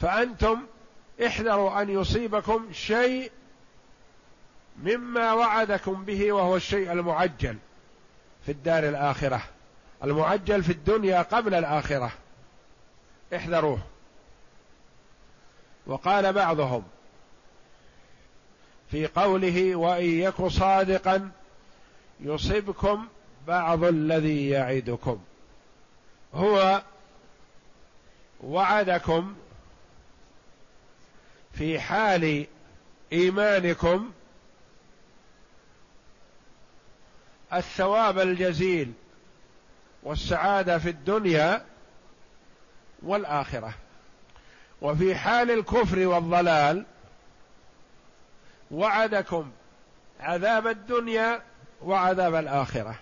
[0.00, 0.62] فأنتم
[1.26, 3.32] احذروا أن يصيبكم شيء
[4.82, 7.56] مما وعدكم به وهو الشيء المعجل
[8.46, 9.42] في الدار الآخرة.
[10.04, 12.12] المعجل في الدنيا قبل الآخرة.
[13.34, 13.78] احذروه.
[15.86, 16.82] وقال بعضهم
[18.92, 21.30] في قوله وإن يك صادقا
[22.20, 23.08] يصبكم
[23.46, 25.20] بعض الذي يعدكم.
[26.34, 26.82] هو
[28.40, 29.34] وعدكم
[31.52, 32.46] في حال
[33.12, 34.12] إيمانكم
[37.52, 38.92] الثواب الجزيل
[40.02, 41.64] والسعادة في الدنيا
[43.02, 43.74] والآخرة.
[44.82, 46.84] وفي حال الكفر والضلال
[48.72, 49.50] وعدكم
[50.20, 51.42] عذاب الدنيا
[51.82, 52.94] وعذاب الآخرة.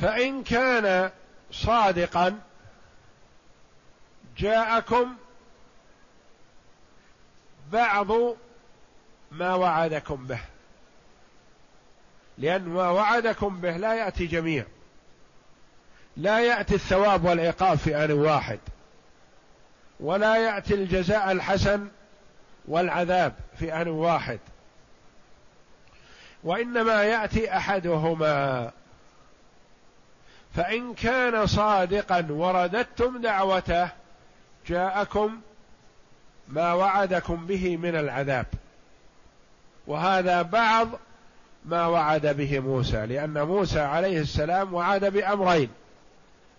[0.00, 1.10] فإن كان
[1.52, 2.40] صادقا
[4.36, 5.16] جاءكم
[7.72, 8.08] بعض
[9.30, 10.40] ما وعدكم به.
[12.38, 14.64] لأن ما وعدكم به لا يأتي جميع.
[16.16, 18.58] لا يأتي الثواب والعقاب في آن واحد.
[20.00, 21.88] ولا يأتي الجزاء الحسن
[22.68, 24.38] والعذاب في آن واحد.
[26.44, 28.70] وإنما يأتي أحدهما.
[30.54, 33.88] فإن كان صادقا ورددتم دعوته
[34.66, 35.40] جاءكم
[36.48, 38.46] ما وعدكم به من العذاب.
[39.86, 40.88] وهذا بعض
[41.64, 45.70] ما وعد به موسى لأن موسى عليه السلام وعد بأمرين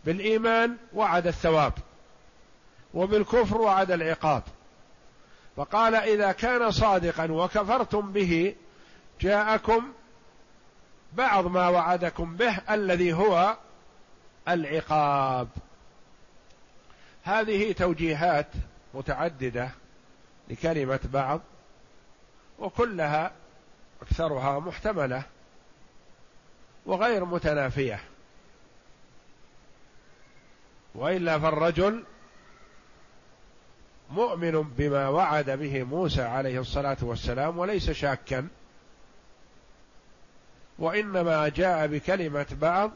[0.05, 1.73] بالإيمان وعد الثواب
[2.93, 4.43] وبالكفر وعد العقاب.
[5.55, 8.55] فقال إذا كان صادقا وكفرتم به
[9.21, 9.93] جاءكم
[11.13, 13.57] بعض ما وعدكم به الذي هو
[14.47, 15.47] العقاب.
[17.23, 18.47] هذه توجيهات
[18.93, 19.69] متعددة
[20.49, 21.41] لكلمة بعض
[22.59, 23.31] وكلها
[24.01, 25.23] أكثرها محتملة
[26.85, 27.99] وغير متنافية.
[30.95, 32.03] وإلا فالرجل
[34.11, 38.47] مؤمن بما وعد به موسى عليه الصلاة والسلام وليس شاكا.
[40.79, 42.91] وإنما جاء بكلمة بعض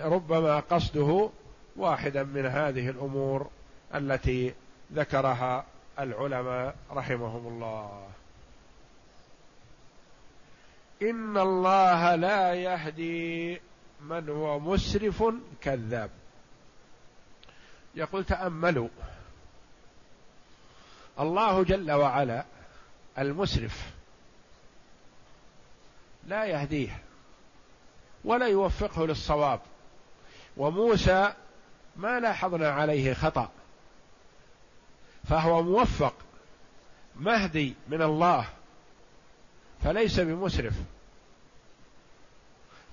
[0.00, 1.30] لربما قصده
[1.76, 3.50] واحدا من هذه الأمور
[3.94, 4.54] التي
[4.94, 5.64] ذكرها
[5.98, 8.08] العلماء رحمهم الله.
[11.02, 13.60] إن الله لا يهدي
[14.00, 15.24] من هو مسرف
[15.60, 16.10] كذاب.
[18.00, 18.88] يقول تأملوا.
[21.20, 22.44] الله جل وعلا
[23.18, 23.90] المسرف
[26.26, 27.02] لا يهديه
[28.24, 29.60] ولا يوفقه للصواب.
[30.56, 31.32] وموسى
[31.96, 33.50] ما لاحظنا عليه خطأ
[35.28, 36.14] فهو موفق
[37.16, 38.48] مهدي من الله
[39.84, 40.74] فليس بمسرف.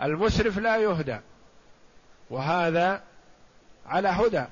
[0.01, 1.19] المسرف لا يهدى
[2.29, 3.03] وهذا
[3.85, 4.45] على هدى.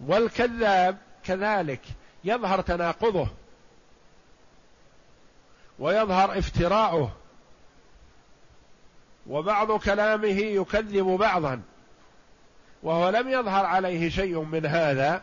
[0.00, 1.80] والكذاب كذلك
[2.24, 3.28] يظهر تناقضه
[5.78, 7.12] ويظهر افتراؤه
[9.26, 11.62] وبعض كلامه يكذب بعضا
[12.82, 15.22] وهو لم يظهر عليه شيء من هذا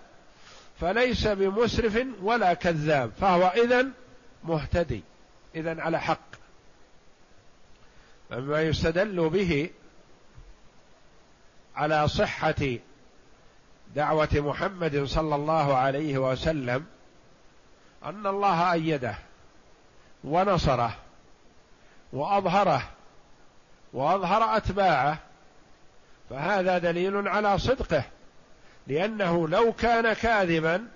[0.79, 3.91] فليس بمسرف ولا كذاب فهو إذن
[4.43, 5.03] مهتدي
[5.55, 6.35] إذن على حق
[8.31, 9.69] مما يستدل به
[11.75, 12.77] على صحة
[13.95, 16.85] دعوة محمد صلى الله عليه وسلم
[18.05, 19.15] أن الله أيده
[20.23, 20.95] ونصره
[22.13, 22.89] وأظهره
[23.93, 25.17] وأظهر أتباعه
[26.29, 28.03] فهذا دليل على صدقه
[28.87, 30.87] لأنه لو كان كاذبا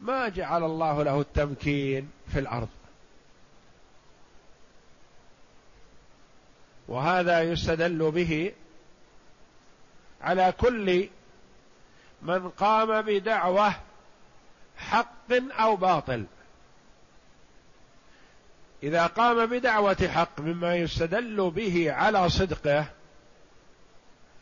[0.00, 2.68] ما جعل الله له التمكين في الأرض.
[6.88, 8.52] وهذا يستدل به
[10.22, 11.08] على كل
[12.22, 13.74] من قام بدعوة
[14.76, 16.24] حق أو باطل.
[18.82, 22.86] إذا قام بدعوة حق مما يستدل به على صدقه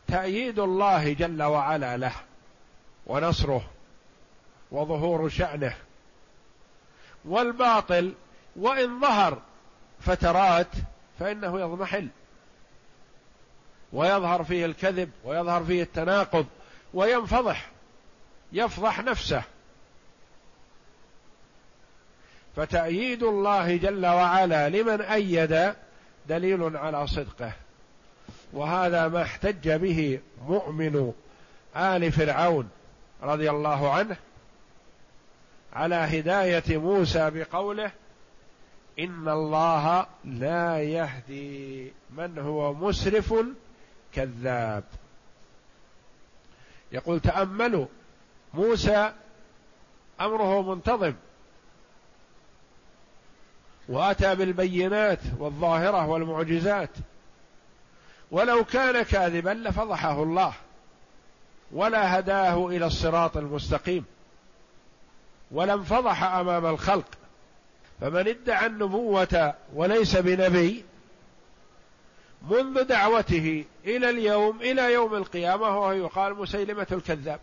[0.07, 2.13] تأييد الله جل وعلا له
[3.07, 3.65] ونصره
[4.71, 5.75] وظهور شأنه.
[7.25, 8.13] والباطل
[8.55, 9.41] وإن ظهر
[9.99, 10.67] فترات
[11.19, 12.07] فإنه يضمحل
[13.93, 16.45] ويظهر فيه الكذب ويظهر فيه التناقض.
[16.95, 17.69] وينفضح
[18.51, 19.43] يفضح نفسه.
[22.55, 25.73] فتأييد الله جل وعلا لمن أيد
[26.29, 27.51] دليل على صدقه.
[28.53, 31.13] وهذا ما احتج به مؤمن
[31.75, 32.69] آل فرعون
[33.23, 34.17] رضي الله عنه
[35.73, 37.91] على هداية موسى بقوله
[38.99, 43.33] إن الله لا يهدي من هو مسرف
[44.13, 44.83] كذاب.
[46.91, 47.85] يقول تأملوا.
[48.53, 49.11] موسى
[50.21, 51.13] أمره منتظم.
[53.89, 56.89] وأتى بالبينات والظاهرة والمعجزات.
[58.31, 60.53] ولو كان كاذبا لفضحه الله.
[61.71, 64.05] ولا هداه إلى الصراط المستقيم.
[65.51, 67.05] ولا انفضح أمام الخلق.
[68.01, 70.85] فمن ادعى النبوة وليس بنبي
[72.49, 77.39] منذ دعوته إلى اليوم إلى يوم القيامة وهو يقال مسيلمة الكذاب.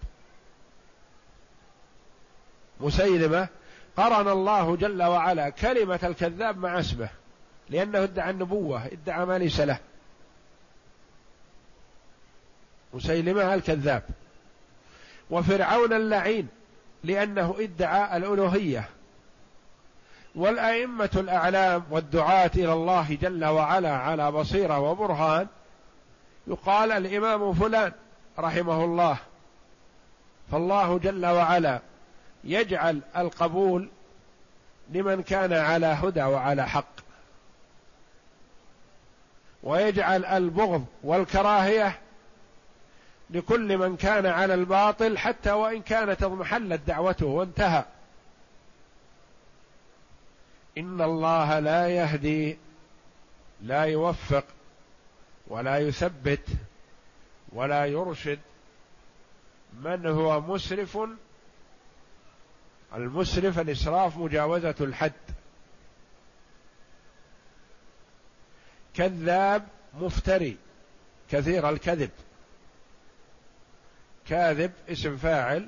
[2.80, 3.48] مسيلمة
[3.96, 7.08] قرن الله جل وعلا كلمة الكذاب مع اسمه
[7.70, 9.78] لأنه ادعى النبوة ادعى ما ليس له.
[12.94, 14.02] مسيلمة الكذاب.
[15.30, 16.48] وفرعون اللعين
[17.04, 18.88] لأنه ادعى الألوهية.
[20.34, 25.46] والأئمة الأعلام والدعاة إلى الله جل وعلا على بصيرة وبرهان
[26.46, 27.92] يقال الإمام فلان
[28.38, 29.16] رحمه الله
[30.52, 31.80] فالله جل وعلا
[32.44, 33.88] يجعل القبول
[34.90, 37.02] لمن كان على هدى وعلى حق
[39.62, 41.98] ويجعل البغض والكراهية
[43.30, 47.84] لكل من كان على الباطل حتى وإن كانت اضمحلت دعوته وانتهى.
[50.78, 52.58] إن الله لا يهدي
[53.60, 54.44] لا يوفق
[55.46, 56.46] ولا يثبت
[57.52, 58.38] ولا يرشد.
[59.72, 60.98] من هو مسرف؟
[62.94, 65.12] المسرف الإسراف مجاوزة الحد.
[68.94, 70.56] كذاب مفتري
[71.30, 72.10] كثير الكذب.
[74.26, 75.66] كاذب اسم فاعل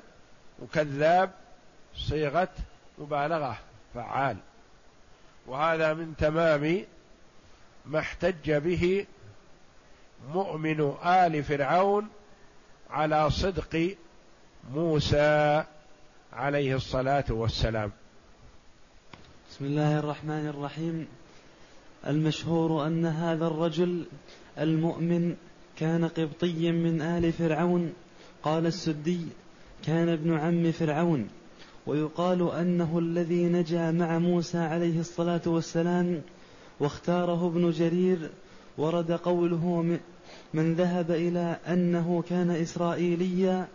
[0.59, 1.31] وكذاب
[1.95, 2.53] صيغة
[2.97, 3.57] مبالغة
[3.93, 4.37] فعال.
[5.47, 6.83] وهذا من تمام
[7.85, 9.05] ما احتج به
[10.33, 12.07] مؤمن آل فرعون
[12.89, 13.95] على صدق
[14.73, 15.63] موسى
[16.33, 17.91] عليه الصلاة والسلام.
[19.51, 21.07] بسم الله الرحمن الرحيم.
[22.07, 24.05] المشهور أن هذا الرجل
[24.59, 25.35] المؤمن
[25.77, 27.93] كان قبطيا من آل فرعون.
[28.43, 29.27] قال السدي
[29.85, 31.29] كان ابن عم فرعون.
[31.87, 36.21] ويقال أنه الذي نجا مع موسى عليه الصلاة والسلام
[36.79, 38.29] واختاره ابن جرير
[38.77, 39.97] ورد قوله
[40.53, 43.67] من ذهب إلى أنه كان إسرائيليا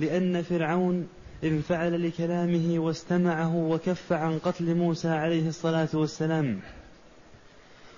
[0.00, 1.08] لأن فرعون
[1.44, 6.60] انفعل لكلامه واستمعه وكف عن قتل موسى عليه الصلاة والسلام.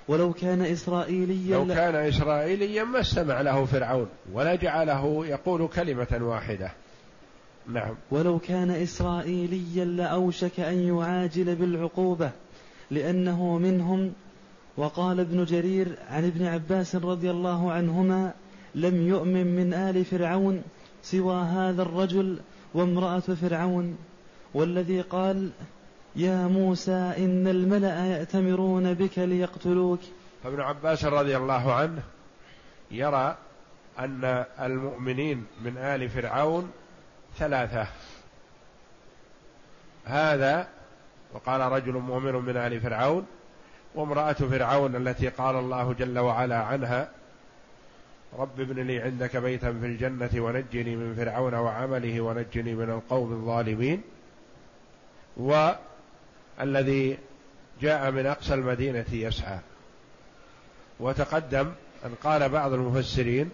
[0.08, 6.72] ولو كان إسرائيليا لو كان إسرائيليا ما استمع له فرعون ولا جعله يقول كلمة واحدة.
[7.66, 7.94] نعم.
[8.10, 12.30] ولو كان إسرائيليا لأوشك أن يعاجل بالعقوبة
[12.90, 14.12] لأنه منهم
[14.76, 18.32] وقال ابن جرير عن ابن عباس رضي الله عنهما
[18.74, 20.62] لم يؤمن من آل فرعون
[21.02, 22.38] سوى هذا الرجل
[22.74, 23.98] وامرأة فرعون
[24.54, 25.50] والذي قال
[26.16, 30.00] يا موسى إن الملأ يأتمرون بك ليقتلوك.
[30.42, 32.02] فابن عباس رضي الله عنه
[32.90, 33.36] يرى
[33.98, 36.70] أن المؤمنين من آل فرعون
[37.38, 37.86] ثلاثة.
[40.04, 40.68] هذا
[41.34, 43.26] وقال رجل مؤمن من آل فرعون
[43.94, 47.10] وامرأة فرعون التي قال الله جل وعلا عنها
[48.38, 54.02] رب ابن لي عندك بيتا في الجنة ونجني من فرعون وعمله ونجني من القوم الظالمين.
[55.36, 57.18] والذي
[57.80, 59.58] جاء من أقصى المدينة يسعى.
[61.00, 61.72] وتقدم
[62.04, 63.50] أن قال بعض المفسرين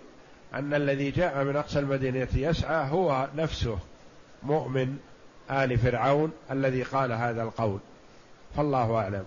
[0.55, 3.79] أن الذي جاء من أقصى المدينة يسعى هو نفسه
[4.43, 4.97] مؤمن
[5.51, 7.79] آل فرعون الذي قال هذا القول.
[8.57, 9.25] فالله أعلم.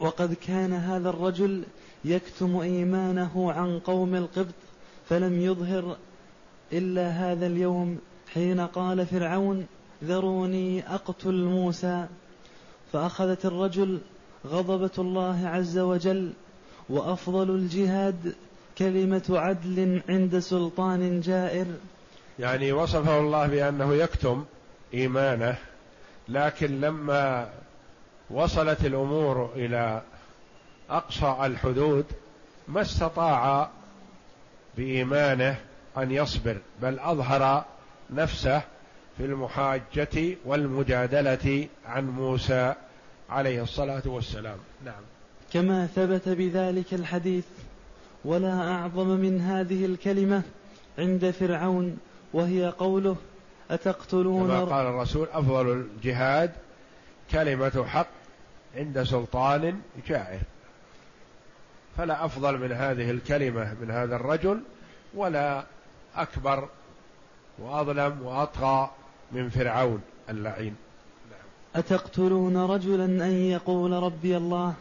[0.00, 1.62] وقد كان هذا الرجل
[2.04, 4.54] يكتم إيمانه عن قوم القبط
[5.08, 5.96] فلم يظهر
[6.72, 7.98] إلا هذا اليوم
[8.34, 9.66] حين قال فرعون
[10.04, 12.06] ذروني أقتل موسى.
[12.92, 14.00] فأخذت الرجل
[14.46, 16.32] غضبة الله عز وجل
[16.88, 18.34] وأفضل الجهاد
[18.80, 21.66] كلمة عدل عند سلطان جائر.
[22.38, 24.44] يعني وصفه الله بأنه يكتم
[24.94, 25.58] إيمانه
[26.28, 27.48] لكن لما
[28.30, 30.02] وصلت الأمور إلى
[30.90, 32.04] أقصى الحدود
[32.68, 33.70] ما استطاع
[34.76, 35.56] بإيمانه
[35.98, 37.64] أن يصبر بل أظهر
[38.10, 38.62] نفسه
[39.18, 42.74] في المحاجة والمجادلة عن موسى
[43.30, 44.58] عليه الصلاة والسلام.
[44.84, 45.02] نعم.
[45.52, 47.44] كما ثبت بذلك الحديث
[48.24, 50.42] ولا أعظم من هذه الكلمة
[50.98, 51.98] عند فرعون
[52.32, 53.16] وهي قوله
[53.70, 56.52] أتقتلون كما قال الرسول أفضل الجهاد
[57.30, 58.08] كلمة حق
[58.76, 60.40] عند سلطان جائر.
[61.96, 64.60] فلا أفضل من هذه الكلمة من هذا الرجل
[65.14, 65.64] ولا
[66.16, 66.68] أكبر
[67.58, 68.90] وأظلم وأطغى
[69.32, 70.00] من فرعون
[70.30, 70.74] اللعين.
[71.74, 74.74] أتقتلون رجلا أن يقول ربي الله؟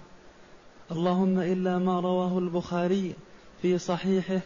[0.92, 3.16] اللهم إلا ما رواه البخاري
[3.62, 4.40] في صحيحه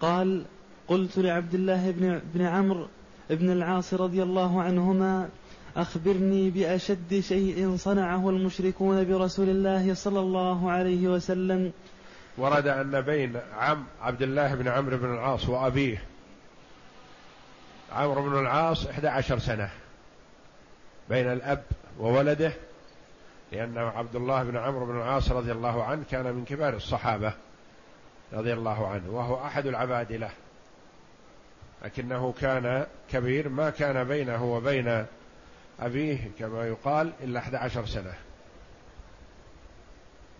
[0.00, 0.44] قال
[0.88, 2.88] قلت لعبد الله بن, بن عمرو
[3.30, 5.28] بن العاص رضي الله عنهما
[5.76, 11.72] أخبرني بأشد شيء صنعه المشركون برسول الله صلى الله عليه وسلم.
[12.38, 16.02] ورد أن بين عم عبد الله بن عمرو بن العاص وأبيه.
[17.92, 19.70] عمرو بن العاص 11 سنة.
[21.10, 21.62] بين الأب
[21.98, 22.52] وولده
[23.52, 27.32] لأن عبد الله بن عمرو بن العاص رضي الله عنه كان من كبار الصحابة.
[28.32, 30.30] رضي الله عنه وهو أحد العباد له
[31.84, 35.06] لكنه كان كبير ما كان بينه وبين
[35.80, 38.14] أبيه كما يقال إلا 11 سنة.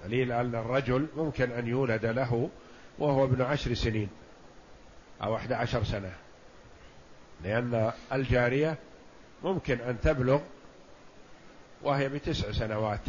[0.04, 2.50] دليل أن الرجل ممكن أن يولد له
[2.98, 4.08] وهو ابن عشر سنين
[5.22, 6.12] أو أحد عشر سنة.
[7.44, 8.76] لأن الجارية
[9.44, 10.40] ممكن أن تبلغ
[11.82, 13.00] وهي بتسع سنوات.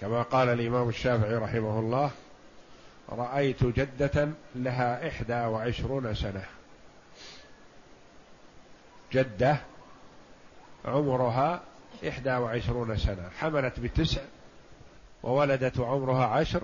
[0.00, 2.10] كما قال الإمام الشافعي رحمه الله
[3.08, 6.44] رأيت جدة لها إحدى وعشرون سنة.
[9.12, 9.56] جدة
[10.84, 11.60] عمرها
[12.08, 13.30] إحدى وعشرون سنة.
[13.38, 14.22] حملت بتسع
[15.22, 16.62] وولدت وعمرها عشر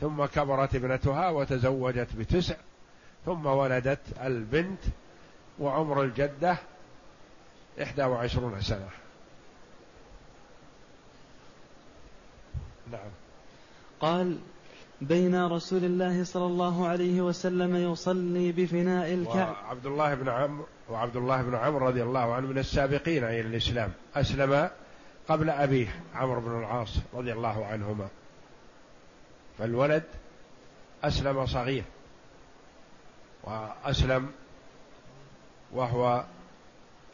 [0.00, 2.54] ثم كبرت ابنتها وتزوجت بتسع
[3.26, 4.80] ثم ولدت البنت
[5.58, 6.56] وعمر الجدة
[7.82, 8.88] إحدى وعشرون سنة.
[12.92, 13.10] نعم.
[14.00, 14.38] قال
[15.04, 21.16] بين رسول الله صلى الله عليه وسلم يصلي بفناء الكعب وعبد الله بن عمرو وعبد
[21.16, 23.92] الله بن عمرو رضي الله عنه من السابقين إلى الإسلام.
[24.14, 24.70] أسلم
[25.28, 28.08] قبل أبيه عمرو بن العاص رضي الله عنهما.
[29.58, 30.02] فالولد
[31.04, 31.84] أسلم صغير
[33.44, 34.30] وأسلم
[35.72, 36.24] وهو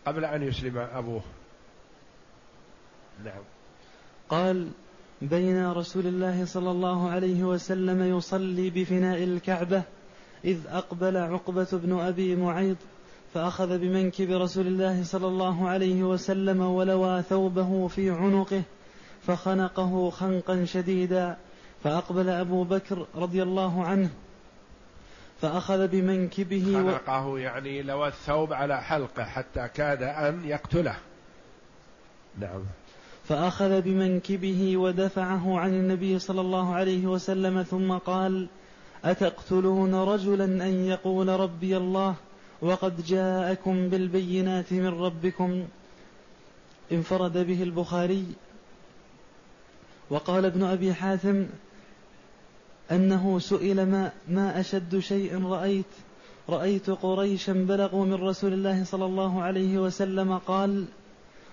[0.07, 1.23] قبل أن يسلم أبوه.
[3.25, 3.43] نعم.
[4.29, 4.71] قال
[5.23, 9.83] بين رسول الله صلى الله عليه وسلم يصلي بفناء الكعبة
[10.45, 12.77] إذ أقبل عقبة بن أبي معيط
[13.35, 18.63] فأخذ بمنكب رسول الله صلى الله عليه وسلم ولوى ثوبه في عنقه
[19.27, 21.37] فخنقه خنقا شديدا
[21.85, 24.11] فأقبل أبو بكر رضي الله عنه
[25.41, 27.37] فأخذ بمنكبه خنقه و...
[27.37, 30.97] يعني لوى الثوب على حلقه حتى كاد أن يقتله.
[32.39, 32.65] نعم.
[33.31, 38.49] فأخذ بمنكبه ودفعه عن النبي صلى الله عليه وسلم ثم قال
[39.05, 42.15] أتقتلون رجلا أن يقول ربي الله
[42.63, 45.65] وقد جاءكم بالبينات من ربكم؟
[46.93, 48.27] انفرد به البخاري.
[50.11, 51.47] وقال ابن أبي حاتم
[52.91, 55.93] أنه سئل ما, ما أشد شيء رأيت؟
[56.49, 60.85] رأيت قريشا بلغوا من رسول الله صلى الله عليه وسلم قال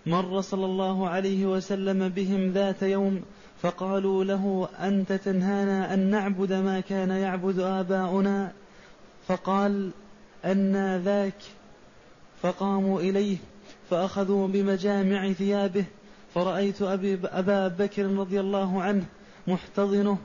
[0.07, 3.21] مر صلى الله عليه وسلم بهم ذات يوم
[3.61, 8.51] فقالوا له أنت تنهانا أن نعبد ما كان يعبد آباؤنا؟
[9.27, 9.91] فقال
[10.45, 11.41] أنا ذاك.
[12.41, 13.37] فقاموا إليه
[13.89, 15.85] فأخذوا بمجامع ثيابه
[16.33, 19.05] فرأيت أبي أبا بكر رضي الله عنه
[19.47, 20.17] محتضنه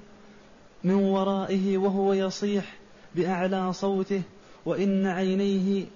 [0.84, 2.74] من ورائه وهو يصيح
[3.14, 4.22] بأعلى صوته
[4.66, 5.86] وإن عينيه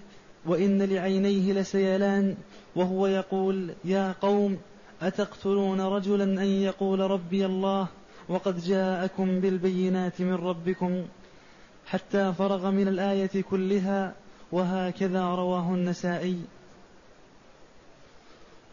[0.47, 2.35] وإن لعينيه لسيلان
[2.75, 4.57] وهو يقول يا قوم
[5.01, 7.87] أتقتلون رجلا أن يقول ربي الله
[8.29, 11.05] وقد جاءكم بالبينات من ربكم
[11.87, 14.13] حتى فرغ من الآية كلها
[14.51, 16.39] وهكذا رواه النسائي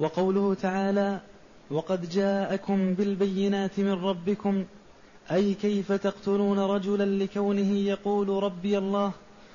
[0.01, 1.21] وقوله تعالى
[1.71, 4.65] وقد جاءكم بالبينات من ربكم
[5.33, 9.13] أي كيف تقتلون رجلا لكونه يقول ربي الله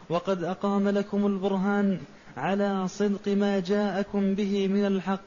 [0.10, 2.00] وقد أقام لكم البرهان
[2.38, 5.24] على صدق ما جاءكم به من الحق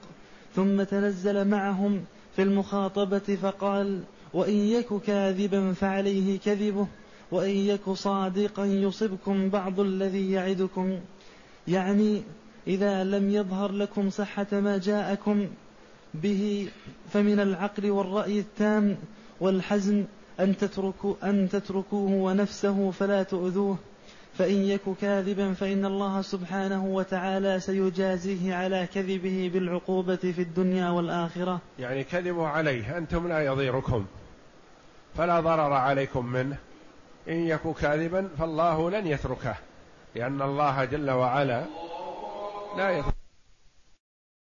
[0.57, 2.05] ثم تنزل معهم
[2.37, 4.01] في المخاطبة فقال
[4.35, 6.87] وإن يك كاذبا فعليه كذبه
[7.31, 10.99] وإن يك صادقا يصبكم بعض الذي يعدكم.
[11.69, 12.23] يعني
[12.67, 15.47] إذا لم يظهر لكم صحة ما جاءكم
[16.15, 16.69] به
[17.13, 18.97] فمن العقل والرأي التام
[19.41, 20.05] والحزم
[20.41, 23.79] أن تتركوا أن تتركوه ونفسه فلا تؤذوه.
[24.39, 31.61] فإن يك كاذبا فإن الله سبحانه وتعالى سيجازيه على كذبه بالعقوبة في الدنيا والآخرة.
[31.79, 34.07] يعني كذبوا عليه أنتم لا يضيركم.
[35.17, 36.57] فلا ضرر عليكم منه.
[37.29, 39.55] إن يك كاذبا فالله لن يتركه
[40.15, 41.65] لأن الله جل وعلا
[42.77, 43.22] لا يترك